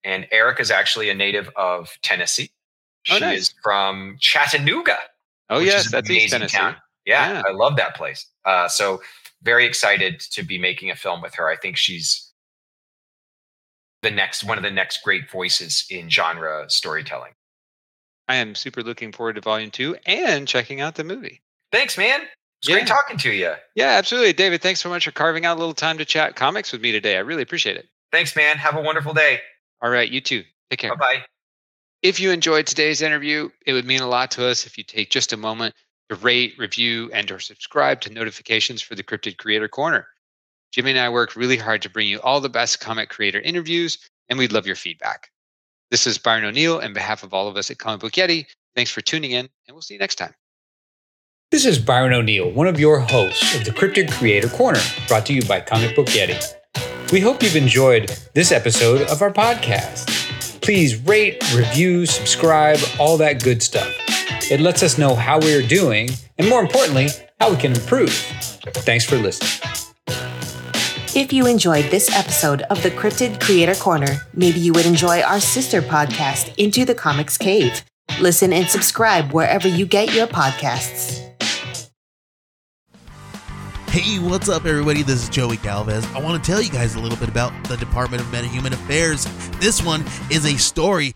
and 0.03 0.27
Erica 0.31 0.61
is 0.61 0.71
actually 0.71 1.09
a 1.09 1.13
native 1.13 1.49
of 1.55 1.97
Tennessee. 2.01 2.51
Oh, 2.53 2.57
she 3.03 3.15
oh, 3.15 3.19
nice. 3.19 3.39
is 3.41 3.53
from 3.61 4.17
Chattanooga. 4.19 4.97
Oh, 5.49 5.59
yes, 5.59 5.91
that's 5.91 6.09
East 6.09 6.31
Tennessee. 6.31 6.57
Yeah, 7.05 7.33
yeah, 7.33 7.43
I 7.47 7.51
love 7.51 7.75
that 7.75 7.95
place. 7.95 8.25
Uh, 8.45 8.67
so 8.67 9.01
very 9.45 9.65
excited 9.65 10.19
to 10.31 10.43
be 10.43 10.57
making 10.57 10.91
a 10.91 10.95
film 10.95 11.21
with 11.21 11.35
her. 11.35 11.47
I 11.47 11.55
think 11.55 11.77
she's 11.77 12.31
the 14.01 14.11
next 14.11 14.43
one 14.43 14.57
of 14.57 14.63
the 14.63 14.71
next 14.71 15.03
great 15.03 15.29
voices 15.29 15.85
in 15.89 16.09
genre 16.09 16.65
storytelling. 16.67 17.31
I 18.27 18.35
am 18.35 18.55
super 18.55 18.81
looking 18.81 19.11
forward 19.11 19.35
to 19.35 19.41
volume 19.41 19.71
two 19.71 19.95
and 20.05 20.47
checking 20.47 20.81
out 20.81 20.95
the 20.95 21.03
movie. 21.03 21.41
Thanks, 21.71 21.97
man. 21.97 22.21
It's 22.59 22.69
yeah. 22.69 22.75
great 22.75 22.87
talking 22.87 23.17
to 23.17 23.31
you. 23.31 23.53
Yeah, 23.75 23.89
absolutely. 23.89 24.33
David, 24.33 24.61
thanks 24.61 24.79
so 24.79 24.89
much 24.89 25.05
for 25.05 25.11
carving 25.11 25.45
out 25.45 25.57
a 25.57 25.59
little 25.59 25.75
time 25.75 25.97
to 25.99 26.05
chat 26.05 26.35
comics 26.35 26.71
with 26.71 26.81
me 26.81 26.91
today. 26.91 27.15
I 27.15 27.19
really 27.19 27.43
appreciate 27.43 27.77
it. 27.77 27.87
Thanks, 28.11 28.35
man. 28.35 28.57
Have 28.57 28.75
a 28.75 28.81
wonderful 28.81 29.13
day. 29.13 29.41
All 29.81 29.89
right, 29.89 30.09
you 30.09 30.21
too. 30.21 30.43
Take 30.71 30.79
care. 30.79 30.95
Bye 30.95 31.17
bye. 31.17 31.25
If 32.01 32.19
you 32.19 32.31
enjoyed 32.31 32.65
today's 32.65 33.01
interview, 33.01 33.49
it 33.65 33.73
would 33.73 33.85
mean 33.85 34.01
a 34.01 34.07
lot 34.07 34.31
to 34.31 34.45
us 34.45 34.65
if 34.65 34.77
you 34.77 34.83
take 34.83 35.09
just 35.09 35.33
a 35.33 35.37
moment 35.37 35.75
to 36.09 36.15
rate, 36.15 36.53
review, 36.57 37.09
and 37.13 37.29
or 37.31 37.39
subscribe 37.39 38.01
to 38.01 38.13
notifications 38.13 38.81
for 38.81 38.95
the 38.95 39.03
Cryptid 39.03 39.37
Creator 39.37 39.67
Corner. 39.69 40.07
Jimmy 40.71 40.91
and 40.91 40.99
I 40.99 41.09
work 41.09 41.35
really 41.35 41.57
hard 41.57 41.81
to 41.83 41.89
bring 41.89 42.07
you 42.07 42.19
all 42.21 42.41
the 42.41 42.49
best 42.49 42.79
comic 42.79 43.09
creator 43.09 43.39
interviews, 43.39 43.97
and 44.29 44.37
we'd 44.37 44.51
love 44.51 44.67
your 44.67 44.75
feedback. 44.75 45.29
This 45.91 46.05
is 46.05 46.17
Byron 46.17 46.45
O'Neill 46.45 46.79
on 46.79 46.93
behalf 46.93 47.23
of 47.23 47.33
all 47.33 47.47
of 47.47 47.55
us 47.55 47.71
at 47.71 47.77
Comic 47.77 48.01
Book 48.01 48.13
Yeti. 48.13 48.45
Thanks 48.75 48.91
for 48.91 49.01
tuning 49.01 49.31
in, 49.31 49.47
and 49.67 49.75
we'll 49.75 49.81
see 49.81 49.93
you 49.93 49.99
next 49.99 50.15
time. 50.15 50.33
This 51.51 51.65
is 51.65 51.79
Byron 51.79 52.13
O'Neill, 52.13 52.51
one 52.51 52.67
of 52.67 52.79
your 52.79 52.99
hosts 52.99 53.55
of 53.55 53.63
the 53.63 53.71
Cryptid 53.71 54.11
Creator 54.11 54.49
Corner, 54.49 54.81
brought 55.07 55.25
to 55.27 55.33
you 55.33 55.43
by 55.43 55.61
Comic 55.61 55.95
Book 55.95 56.07
Yeti. 56.07 56.43
We 57.11 57.21
hope 57.21 57.41
you've 57.41 57.55
enjoyed 57.55 58.09
this 58.33 58.51
episode 58.51 59.07
of 59.09 59.21
our 59.21 59.31
podcast. 59.31 60.61
Please 60.61 60.97
rate, 61.05 61.41
review, 61.53 62.05
subscribe, 62.05 62.79
all 62.99 63.15
that 63.17 63.43
good 63.43 63.61
stuff. 63.61 63.95
It 64.51 64.59
lets 64.59 64.83
us 64.83 64.99
know 64.99 65.15
how 65.15 65.39
we 65.39 65.55
are 65.55 65.67
doing, 65.67 66.07
and 66.37 66.47
more 66.47 66.61
importantly, 66.61 67.07
how 67.39 67.49
we 67.49 67.57
can 67.57 67.73
improve. 67.73 68.13
Thanks 68.13 69.03
for 69.03 69.15
listening. 69.15 69.49
If 71.15 71.33
you 71.33 71.47
enjoyed 71.47 71.85
this 71.85 72.15
episode 72.15 72.61
of 72.63 72.83
the 72.83 72.91
Cryptid 72.91 73.41
Creator 73.41 73.73
Corner, 73.75 74.21
maybe 74.35 74.59
you 74.59 74.71
would 74.73 74.85
enjoy 74.85 75.21
our 75.21 75.39
sister 75.39 75.81
podcast, 75.81 76.53
Into 76.57 76.85
the 76.85 76.93
Comics 76.93 77.39
Cave. 77.39 77.83
Listen 78.19 78.53
and 78.53 78.67
subscribe 78.67 79.31
wherever 79.31 79.67
you 79.67 79.87
get 79.87 80.13
your 80.13 80.27
podcasts. 80.27 81.21
Hey, 83.89 84.19
what's 84.19 84.47
up, 84.47 84.65
everybody? 84.65 85.01
This 85.01 85.23
is 85.23 85.29
Joey 85.29 85.57
Galvez. 85.57 86.05
I 86.13 86.19
want 86.19 86.43
to 86.43 86.51
tell 86.51 86.61
you 86.61 86.69
guys 86.69 86.93
a 86.93 86.99
little 86.99 87.17
bit 87.17 87.29
about 87.29 87.51
the 87.67 87.77
Department 87.77 88.21
of 88.21 88.27
Metahuman 88.27 88.73
Affairs. 88.73 89.25
This 89.59 89.81
one 89.81 90.03
is 90.29 90.45
a 90.45 90.55
story 90.57 91.15